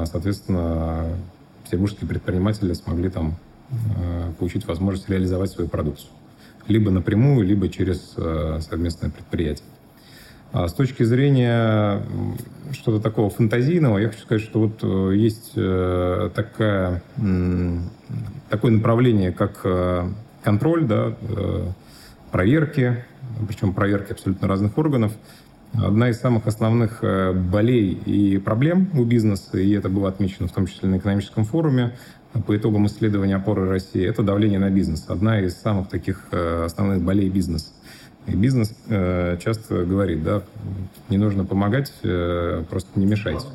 соответственно, 0.07 1.17
петербургские 1.65 2.09
предприниматели 2.09 2.73
смогли 2.73 3.11
там 3.11 3.37
а, 3.71 4.33
получить 4.39 4.67
возможность 4.67 5.09
реализовать 5.09 5.51
свою 5.51 5.69
продукцию. 5.69 6.11
Либо 6.67 6.91
напрямую, 6.91 7.47
либо 7.47 7.69
через 7.69 8.15
а, 8.17 8.59
совместное 8.61 9.11
предприятие. 9.11 9.67
А 10.53 10.67
с 10.67 10.75
точки 10.75 11.05
зрения 11.05 12.03
что-то 12.73 13.01
такого 13.01 13.31
фантазийного, 13.31 13.99
я 13.99 14.09
хочу 14.09 14.23
сказать, 14.23 14.43
что 14.43 14.59
вот 14.59 14.81
э, 14.83 15.15
есть 15.15 15.53
э, 15.55 16.31
такая, 16.35 17.03
такое 18.49 18.73
направление, 18.73 19.31
как 19.31 19.61
э, 19.63 20.09
контроль, 20.43 20.87
да, 20.87 21.15
проверки, 22.33 23.05
причем 23.47 23.73
проверки 23.73 24.11
абсолютно 24.11 24.49
разных 24.49 24.77
органов. 24.77 25.13
Одна 25.73 26.11
из 26.11 26.19
самых 26.19 26.47
основных 26.47 26.99
э, 27.03 27.33
болей 27.33 27.93
и 27.93 28.39
проблем 28.39 28.91
у 28.95 29.05
бизнеса, 29.05 29.57
и 29.59 29.71
это 29.71 29.89
было 29.89 30.09
отмечено 30.09 30.49
в 30.49 30.53
том 30.53 30.67
числе 30.67 30.89
на 30.89 30.99
экономическом 30.99 31.45
форуме, 31.45 31.97
по 32.47 32.57
итогам 32.57 32.87
исследования 32.87 33.37
опоры 33.37 33.69
России, 33.69 34.05
это 34.05 34.23
давление 34.23 34.59
на 34.59 34.71
бизнес. 34.71 35.05
Одна 35.09 35.41
из 35.41 35.57
самых 35.57 35.89
таких 35.89 36.27
э, 36.33 36.65
основных 36.65 37.03
болей 37.03 37.29
бизнеса. 37.29 37.69
И 38.27 38.35
бизнес 38.35 38.75
э, 38.89 39.39
часто 39.43 39.85
говорит, 39.85 40.25
да, 40.25 40.43
не 41.09 41.19
нужно 41.19 41.45
помогать, 41.45 41.93
просто 42.01 42.89
не 42.97 43.07
мешайте. 43.07 43.47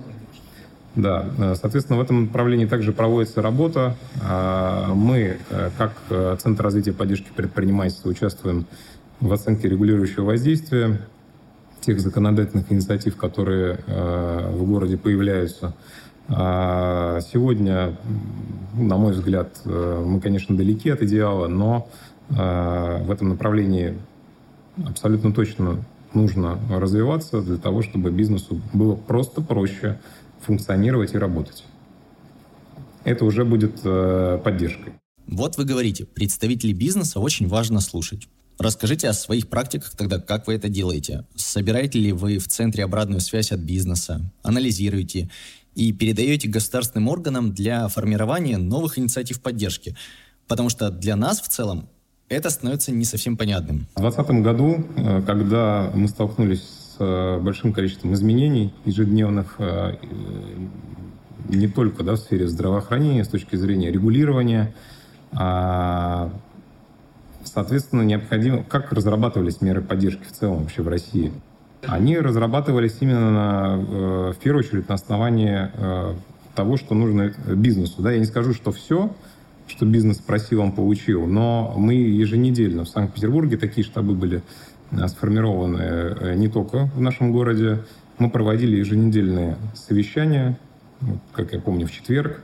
Да, 0.95 1.29
соответственно, 1.55 1.99
в 1.99 2.01
этом 2.01 2.23
направлении 2.23 2.65
также 2.65 2.93
проводится 2.93 3.41
работа. 3.41 3.97
А 4.23 4.93
мы, 4.93 5.37
как 5.77 5.93
Центр 6.39 6.63
развития 6.63 6.91
и 6.91 6.93
поддержки 6.93 7.27
предпринимательства, 7.35 8.09
участвуем 8.09 8.65
в 9.19 9.31
оценке 9.33 9.67
регулирующего 9.67 10.23
воздействия 10.23 11.01
тех 11.85 11.99
законодательных 11.99 12.71
инициатив, 12.71 13.15
которые 13.15 13.79
э, 13.85 14.51
в 14.51 14.65
городе 14.65 14.97
появляются. 14.97 15.75
А 16.27 17.19
сегодня, 17.21 17.95
на 18.73 18.97
мой 18.97 19.13
взгляд, 19.13 19.61
э, 19.65 20.03
мы, 20.05 20.19
конечно, 20.19 20.57
далеки 20.57 20.89
от 20.89 21.03
идеала, 21.03 21.47
но 21.47 21.87
э, 22.29 22.33
в 23.03 23.11
этом 23.11 23.29
направлении 23.29 23.97
абсолютно 24.83 25.31
точно 25.31 25.83
нужно 26.13 26.57
развиваться 26.69 27.41
для 27.41 27.57
того, 27.57 27.83
чтобы 27.83 28.09
бизнесу 28.09 28.59
было 28.73 28.95
просто 28.95 29.41
проще 29.41 29.99
функционировать 30.41 31.13
и 31.13 31.17
работать. 31.17 31.65
Это 33.03 33.25
уже 33.25 33.45
будет 33.45 33.81
поддержкой. 34.43 34.93
Вот 35.27 35.57
вы 35.57 35.65
говорите, 35.65 36.05
представителей 36.05 36.73
бизнеса 36.73 37.19
очень 37.19 37.47
важно 37.47 37.79
слушать. 37.79 38.27
Расскажите 38.57 39.09
о 39.09 39.13
своих 39.13 39.47
практиках 39.49 39.91
тогда, 39.91 40.19
как 40.19 40.47
вы 40.47 40.53
это 40.53 40.69
делаете. 40.69 41.25
Собираете 41.35 41.99
ли 41.99 42.11
вы 42.13 42.37
в 42.37 42.47
центре 42.47 42.83
обратную 42.83 43.19
связь 43.19 43.51
от 43.51 43.59
бизнеса, 43.59 44.21
анализируете 44.43 45.29
и 45.75 45.91
передаете 45.91 46.47
государственным 46.47 47.09
органам 47.09 47.53
для 47.53 47.87
формирования 47.89 48.57
новых 48.57 48.97
инициатив 48.97 49.41
поддержки? 49.41 49.95
Потому 50.47 50.69
что 50.69 50.89
для 50.89 51.15
нас 51.15 51.41
в 51.41 51.49
целом 51.49 51.89
это 52.29 52.49
становится 52.49 52.91
не 52.91 53.05
совсем 53.05 53.37
понятным. 53.37 53.87
В 53.95 54.01
2020 54.01 54.43
году, 54.43 54.85
э, 54.95 55.21
когда 55.25 55.91
мы 55.93 56.07
столкнулись 56.07 56.61
с 56.61 56.95
э, 56.99 57.39
большим 57.39 57.73
количеством 57.73 58.13
изменений 58.13 58.73
ежедневных, 58.85 59.55
э, 59.59 59.97
не 61.49 61.67
только 61.67 62.03
да, 62.03 62.13
в 62.13 62.17
сфере 62.17 62.47
здравоохранения, 62.47 63.23
с 63.23 63.27
точки 63.27 63.55
зрения 63.55 63.91
регулирования, 63.91 64.73
а 65.31 66.04
Соответственно, 67.55 68.01
необходимо... 68.01 68.63
Как 68.63 68.91
разрабатывались 68.91 69.61
меры 69.61 69.81
поддержки 69.81 70.23
в 70.25 70.31
целом 70.33 70.63
вообще 70.63 70.81
в 70.81 70.89
России? 70.89 71.31
Они 71.87 72.17
разрабатывались 72.17 72.97
именно, 72.99 73.31
на, 73.31 73.77
э, 73.77 74.33
в 74.33 74.37
первую 74.43 74.65
очередь, 74.65 74.89
на 74.89 74.95
основании 74.95 75.71
э, 75.73 76.15
того, 76.53 76.75
что 76.75 76.95
нужно 76.95 77.31
бизнесу. 77.47 78.01
Да, 78.01 78.11
я 78.11 78.19
не 78.19 78.25
скажу, 78.25 78.53
что 78.53 78.73
все, 78.73 79.15
что 79.67 79.85
бизнес 79.85 80.17
просил, 80.17 80.59
он 80.59 80.73
получил, 80.73 81.27
но 81.27 81.73
мы 81.77 81.93
еженедельно 81.93 82.83
в 82.83 82.89
Санкт-Петербурге, 82.89 83.55
такие 83.55 83.85
штабы 83.85 84.15
были 84.15 84.43
э, 84.91 85.07
сформированы 85.07 86.35
не 86.35 86.49
только 86.49 86.89
в 86.93 86.99
нашем 86.99 87.31
городе, 87.31 87.85
мы 88.17 88.29
проводили 88.29 88.75
еженедельные 88.75 89.55
совещания, 89.75 90.59
как 91.31 91.53
я 91.53 91.61
помню, 91.61 91.87
в 91.87 91.91
четверг, 91.93 92.43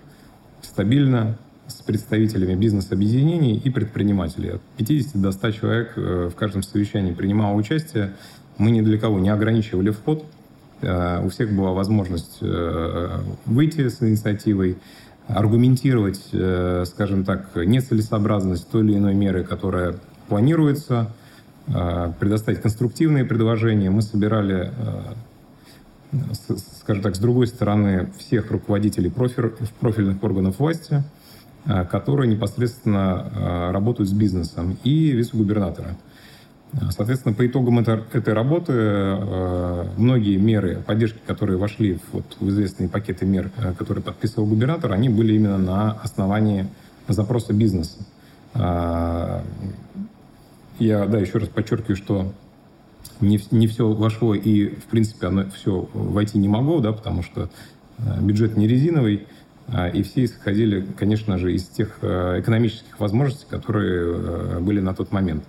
стабильно, 0.62 1.38
с 1.72 1.82
представителями 1.82 2.56
бизнес-объединений 2.56 3.58
и 3.58 3.70
предпринимателей. 3.70 4.56
От 4.56 4.62
50 4.78 5.22
до 5.22 5.32
100 5.32 5.52
человек 5.52 5.94
э, 5.96 6.30
в 6.32 6.36
каждом 6.36 6.64
совещании 6.64 7.14
принимало 7.14 7.56
участие. 7.56 8.14
Мы 8.58 8.72
ни 8.72 8.82
для 8.82 8.98
кого 8.98 9.20
не 9.20 9.30
ограничивали 9.30 9.90
вход. 9.90 10.26
Э, 10.82 11.24
у 11.24 11.30
всех 11.30 11.52
была 11.54 11.72
возможность 11.72 12.38
э, 12.42 13.20
выйти 13.46 13.88
с 13.90 14.02
инициативой, 14.02 14.78
аргументировать, 15.28 16.20
скажем 16.88 17.24
так, 17.24 17.56
нецелесообразность 17.56 18.70
той 18.70 18.84
или 18.84 18.98
иной 18.98 19.14
меры, 19.14 19.46
которая 19.46 19.96
планируется, 20.28 21.14
предоставить 22.20 22.62
конструктивные 22.62 23.24
предложения. 23.24 23.90
Мы 23.92 24.02
собирали 24.02 24.74
скажем 26.82 27.02
так, 27.02 27.16
с 27.16 27.20
другой 27.20 27.48
стороны, 27.48 28.12
всех 28.18 28.52
руководителей 28.52 29.10
профильных 29.80 30.22
органов 30.22 30.60
власти– 30.60 31.02
которые 31.66 32.28
непосредственно 32.28 33.32
э, 33.34 33.72
работают 33.72 34.10
с 34.10 34.14
бизнесом, 34.14 34.78
и 34.84 35.12
вице-губернатора. 35.12 35.96
Соответственно, 36.90 37.36
по 37.36 37.46
итогам 37.46 37.80
это, 37.80 38.04
этой 38.14 38.34
работы 38.34 38.74
э, 38.74 39.86
многие 39.98 40.38
меры 40.38 40.78
поддержки, 40.78 41.20
которые 41.28 41.58
вошли 41.58 41.96
в, 41.96 42.14
вот, 42.14 42.38
в 42.40 42.50
известные 42.50 42.90
пакеты 42.90 43.26
мер, 43.26 43.52
которые 43.78 44.04
подписывал 44.04 44.48
губернатор, 44.48 44.92
они 44.94 45.10
были 45.10 45.34
именно 45.34 45.58
на 45.58 45.92
основании 45.92 46.68
запроса 47.08 47.54
бизнеса. 47.54 48.00
Я, 48.56 49.44
да, 50.80 51.20
еще 51.20 51.38
раз 51.38 51.50
подчеркиваю, 51.50 51.96
что 51.96 52.34
не, 53.20 53.40
не 53.52 53.68
все 53.68 53.92
вошло, 53.92 54.34
и, 54.34 54.70
в 54.70 54.86
принципе, 54.86 55.28
оно 55.28 55.46
все 55.52 55.88
войти 55.94 56.38
не 56.38 56.48
могло, 56.48 56.80
да, 56.80 56.92
потому 56.92 57.22
что 57.22 57.50
бюджет 58.20 58.58
не 58.58 58.68
резиновый, 58.68 59.28
и 59.94 60.04
все 60.04 60.26
исходили, 60.26 60.86
конечно 60.98 61.38
же, 61.38 61.54
из 61.54 61.64
тех 61.68 62.00
э, 62.02 62.42
экономических 62.42 63.00
возможностей, 63.00 63.46
которые 63.50 64.02
э, 64.04 64.60
были 64.60 64.82
на 64.82 64.94
тот 64.94 65.12
момент. 65.12 65.46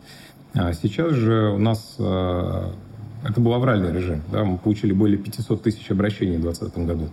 А 0.55 0.73
сейчас 0.73 1.13
же 1.13 1.51
у 1.51 1.59
нас 1.59 1.97
э, 1.99 2.71
это 3.25 3.41
был 3.41 3.53
авральный 3.55 3.93
режим. 3.93 4.23
Да? 4.31 4.45
Мы 4.45 4.59
получили 4.59 4.93
более 4.93 5.19
500 5.19 5.63
тысяч 5.63 5.91
обращений 5.91 6.37
в 6.37 6.43
2020 6.43 6.87
году, 6.87 7.11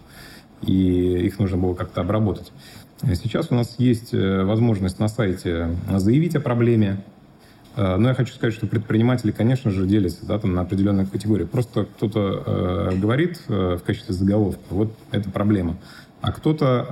и 0.62 1.26
их 1.26 1.39
нужно 1.39 1.58
было 1.58 1.74
как-то 1.74 2.02
обработать. 2.02 2.52
Сейчас 3.02 3.48
у 3.50 3.56
нас 3.56 3.76
есть 3.78 4.12
возможность 4.12 5.00
на 5.00 5.08
сайте 5.08 5.69
заявить 5.89 6.36
о 6.36 6.41
проблеме, 6.41 7.02
но 7.78 8.10
я 8.10 8.13
хочу 8.13 8.34
сказать, 8.34 8.54
что 8.54 8.67
предприниматели, 8.67 9.32
конечно 9.32 9.72
же, 9.72 9.88
делятся 9.88 10.26
да, 10.26 10.38
там, 10.38 10.54
на 10.54 10.62
определенные 10.62 11.06
категории. 11.06 11.45
Просто 11.45 11.86
кто-то 11.86 12.43
э, 12.91 12.98
говорит 12.98 13.39
э, 13.48 13.78
в 13.78 13.84
качестве 13.86 14.13
заголовка, 14.13 14.60
вот 14.72 14.93
это 15.12 15.30
проблема 15.30 15.78
а 16.21 16.32
кто-то 16.32 16.86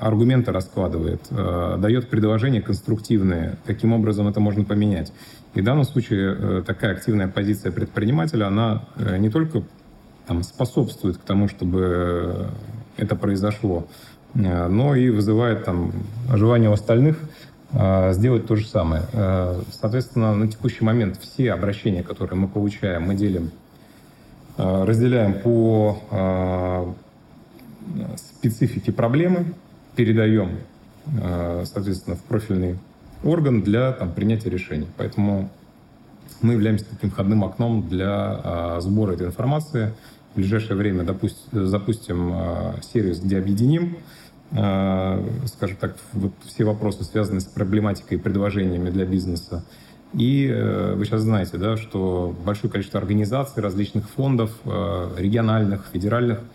э, 0.00 0.04
аргументы 0.04 0.50
раскладывает, 0.50 1.20
э, 1.30 1.76
дает 1.78 2.10
предложения 2.10 2.60
конструктивные, 2.60 3.56
каким 3.64 3.92
образом 3.92 4.26
это 4.26 4.40
можно 4.40 4.64
поменять. 4.64 5.12
И 5.54 5.60
в 5.60 5.64
данном 5.64 5.84
случае 5.84 6.36
э, 6.36 6.62
такая 6.66 6.92
активная 6.92 7.28
позиция 7.28 7.70
предпринимателя, 7.70 8.46
она 8.48 8.84
э, 8.96 9.18
не 9.18 9.30
только 9.30 9.62
там, 10.26 10.42
способствует 10.42 11.18
к 11.18 11.22
тому, 11.22 11.46
чтобы 11.46 12.48
это 12.96 13.14
произошло, 13.14 13.86
э, 14.34 14.66
но 14.66 14.96
и 14.96 15.10
вызывает 15.10 15.64
там, 15.64 15.92
желание 16.32 16.70
у 16.70 16.72
остальных 16.72 17.20
э, 17.72 18.12
сделать 18.14 18.48
то 18.48 18.56
же 18.56 18.66
самое. 18.66 19.02
Э, 19.12 19.60
соответственно, 19.70 20.34
на 20.34 20.48
текущий 20.48 20.84
момент 20.84 21.20
все 21.20 21.52
обращения, 21.52 22.02
которые 22.02 22.36
мы 22.36 22.48
получаем, 22.48 23.04
мы 23.04 23.14
делим, 23.14 23.52
э, 24.56 24.84
разделяем 24.84 25.34
по 25.34 26.02
э, 26.10 26.92
специфики 28.16 28.90
проблемы, 28.90 29.54
передаем, 29.96 30.58
э, 31.20 31.64
соответственно, 31.66 32.16
в 32.16 32.22
профильный 32.22 32.78
орган 33.22 33.62
для 33.62 33.92
там, 33.92 34.12
принятия 34.12 34.50
решений. 34.50 34.86
Поэтому 34.96 35.50
мы 36.42 36.54
являемся 36.54 36.86
таким 36.88 37.10
входным 37.10 37.44
окном 37.44 37.86
для 37.86 38.08
а, 38.08 38.80
сбора 38.80 39.12
этой 39.12 39.26
информации. 39.26 39.92
В 40.32 40.36
ближайшее 40.36 40.76
время 40.76 41.02
допусть, 41.02 41.48
запустим 41.52 42.32
сервис, 42.92 43.20
где 43.20 43.36
объединим, 43.36 43.96
скажем 44.50 45.76
так, 45.78 45.96
вот 46.12 46.32
все 46.46 46.64
вопросы, 46.64 47.02
связанные 47.02 47.40
с 47.40 47.44
проблематикой 47.44 48.16
и 48.16 48.20
предложениями 48.20 48.90
для 48.90 49.04
бизнеса. 49.04 49.64
И 50.14 50.46
э, 50.46 50.94
вы 50.94 51.04
сейчас 51.04 51.22
знаете, 51.22 51.56
да, 51.56 51.76
что 51.76 52.34
большое 52.44 52.70
количество 52.70 52.98
организаций, 52.98 53.62
различных 53.62 54.08
фондов, 54.08 54.52
э, 54.64 55.10
региональных, 55.18 55.86
федеральных– 55.92 56.40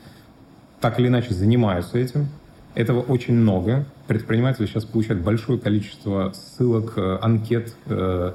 так 0.86 1.00
или 1.00 1.08
иначе 1.08 1.34
занимаются 1.34 1.98
этим. 1.98 2.28
Этого 2.76 3.02
очень 3.02 3.34
много. 3.34 3.88
Предприниматели 4.06 4.68
сейчас 4.68 4.86
получают 4.86 5.24
большое 5.24 5.58
количество 5.58 6.32
ссылок, 6.36 6.94
э, 6.96 7.18
анкет. 7.24 7.74
Э, 7.88 8.34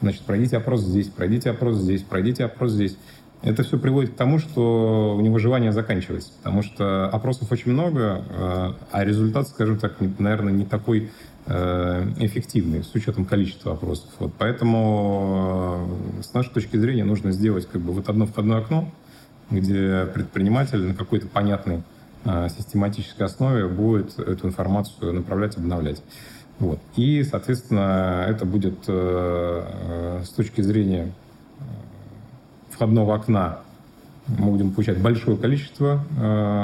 значит, 0.00 0.22
пройдите 0.22 0.58
опрос 0.58 0.82
здесь, 0.82 1.08
пройдите 1.08 1.50
опрос 1.50 1.78
здесь, 1.78 2.02
пройдите 2.02 2.44
опрос 2.44 2.70
здесь. 2.70 2.96
Это 3.42 3.64
все 3.64 3.80
приводит 3.80 4.12
к 4.12 4.14
тому, 4.14 4.38
что 4.38 5.16
у 5.18 5.20
него 5.22 5.40
желание 5.40 5.72
заканчивается, 5.72 6.30
потому 6.38 6.62
что 6.62 7.08
опросов 7.08 7.50
очень 7.50 7.72
много, 7.72 8.22
э, 8.28 8.72
а 8.92 9.04
результат, 9.04 9.48
скажем 9.48 9.80
так, 9.80 9.96
наверное, 10.20 10.52
не 10.52 10.64
такой 10.64 11.10
эффективный 11.48 12.84
с 12.84 12.94
учетом 12.94 13.24
количества 13.24 13.72
опросов. 13.72 14.10
Вот 14.18 14.34
поэтому 14.36 15.88
с 16.20 16.34
нашей 16.34 16.52
точки 16.52 16.76
зрения 16.76 17.04
нужно 17.04 17.32
сделать 17.32 17.66
как 17.66 17.80
бы 17.80 17.94
вот 17.94 18.10
одно 18.10 18.26
входное 18.26 18.58
окно, 18.58 18.92
где 19.50 20.06
предприниматель 20.12 20.82
на 20.82 20.94
какой-то 20.94 21.26
понятной 21.26 21.82
а, 22.24 22.48
систематической 22.48 23.26
основе 23.26 23.66
будет 23.66 24.18
эту 24.18 24.48
информацию 24.48 25.12
направлять, 25.12 25.56
обновлять. 25.56 26.02
Вот. 26.58 26.80
И, 26.96 27.22
соответственно, 27.22 28.26
это 28.28 28.44
будет 28.44 28.78
э, 28.88 30.20
э, 30.20 30.24
с 30.24 30.30
точки 30.30 30.60
зрения 30.60 31.12
э, 31.60 31.62
входного 32.70 33.14
окна 33.14 33.60
мы 34.26 34.50
будем 34.50 34.72
получать 34.72 35.00
большое 35.00 35.38
количество 35.38 36.04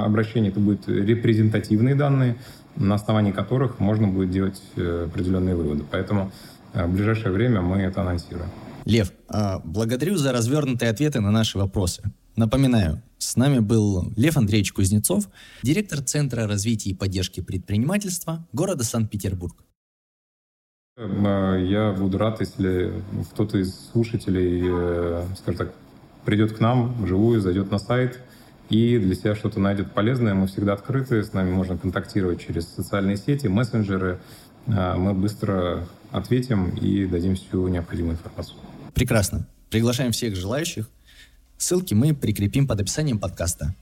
обращений. 0.04 0.50
Это 0.50 0.60
будут 0.60 0.86
репрезентативные 0.86 1.94
данные, 1.94 2.36
на 2.76 2.96
основании 2.96 3.32
которых 3.32 3.78
можно 3.78 4.06
будет 4.06 4.30
делать 4.30 4.60
определенные 4.76 5.54
выводы. 5.54 5.82
Поэтому 5.90 6.30
в 6.74 6.88
ближайшее 6.88 7.32
время 7.32 7.62
мы 7.62 7.78
это 7.78 8.02
анонсируем. 8.02 8.50
Лев, 8.84 9.12
а, 9.30 9.62
благодарю 9.64 10.16
за 10.16 10.32
развернутые 10.32 10.90
ответы 10.90 11.20
на 11.20 11.30
наши 11.30 11.56
вопросы. 11.56 12.02
Напоминаю, 12.36 13.00
с 13.18 13.36
нами 13.36 13.60
был 13.60 14.12
Лев 14.16 14.36
Андреевич 14.36 14.72
Кузнецов, 14.72 15.28
директор 15.62 16.00
Центра 16.00 16.48
развития 16.48 16.90
и 16.90 16.94
поддержки 16.94 17.40
предпринимательства 17.40 18.44
города 18.52 18.82
Санкт-Петербург. 18.82 19.64
Я 20.96 21.94
буду 21.96 22.18
рад, 22.18 22.40
если 22.40 22.92
кто-то 23.32 23.58
из 23.58 23.74
слушателей, 23.92 24.62
э, 24.64 25.26
скажем 25.38 25.58
так, 25.58 25.74
придет 26.24 26.56
к 26.56 26.60
нам 26.60 27.02
вживую, 27.02 27.40
зайдет 27.40 27.70
на 27.70 27.78
сайт 27.78 28.20
и 28.68 28.98
для 28.98 29.14
себя 29.14 29.34
что-то 29.34 29.60
найдет 29.60 29.92
полезное. 29.92 30.34
Мы 30.34 30.46
всегда 30.46 30.72
открыты, 30.72 31.22
с 31.22 31.32
нами 31.32 31.50
можно 31.50 31.76
контактировать 31.76 32.44
через 32.44 32.66
социальные 32.68 33.16
сети, 33.16 33.46
мессенджеры. 33.46 34.20
А, 34.66 34.96
мы 34.96 35.14
быстро 35.14 35.86
ответим 36.10 36.70
и 36.70 37.06
дадим 37.06 37.36
всю 37.36 37.68
необходимую 37.68 38.14
информацию. 38.14 38.56
Прекрасно. 38.94 39.46
Приглашаем 39.70 40.12
всех 40.12 40.36
желающих. 40.36 40.88
Ссылки 41.58 41.94
мы 41.94 42.14
прикрепим 42.14 42.66
под 42.66 42.80
описанием 42.80 43.18
подкаста. 43.18 43.74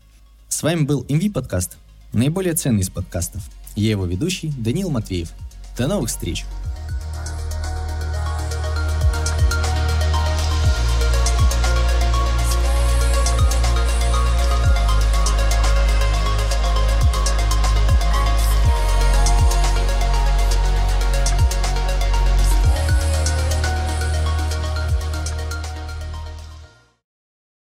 С 0.49 0.63
вами 0.63 0.83
был 0.83 1.05
MV 1.09 1.33
подкаст, 1.33 1.79
наиболее 2.13 2.55
ценный 2.55 2.83
из 2.83 2.91
подкастов. 2.91 3.43
Я 3.75 3.91
его 3.91 4.05
ведущий 4.05 4.53
Даниил 4.59 4.91
Матвеев. 4.91 5.33
До 5.77 5.89
новых 5.89 6.11
встреч! 6.11 6.45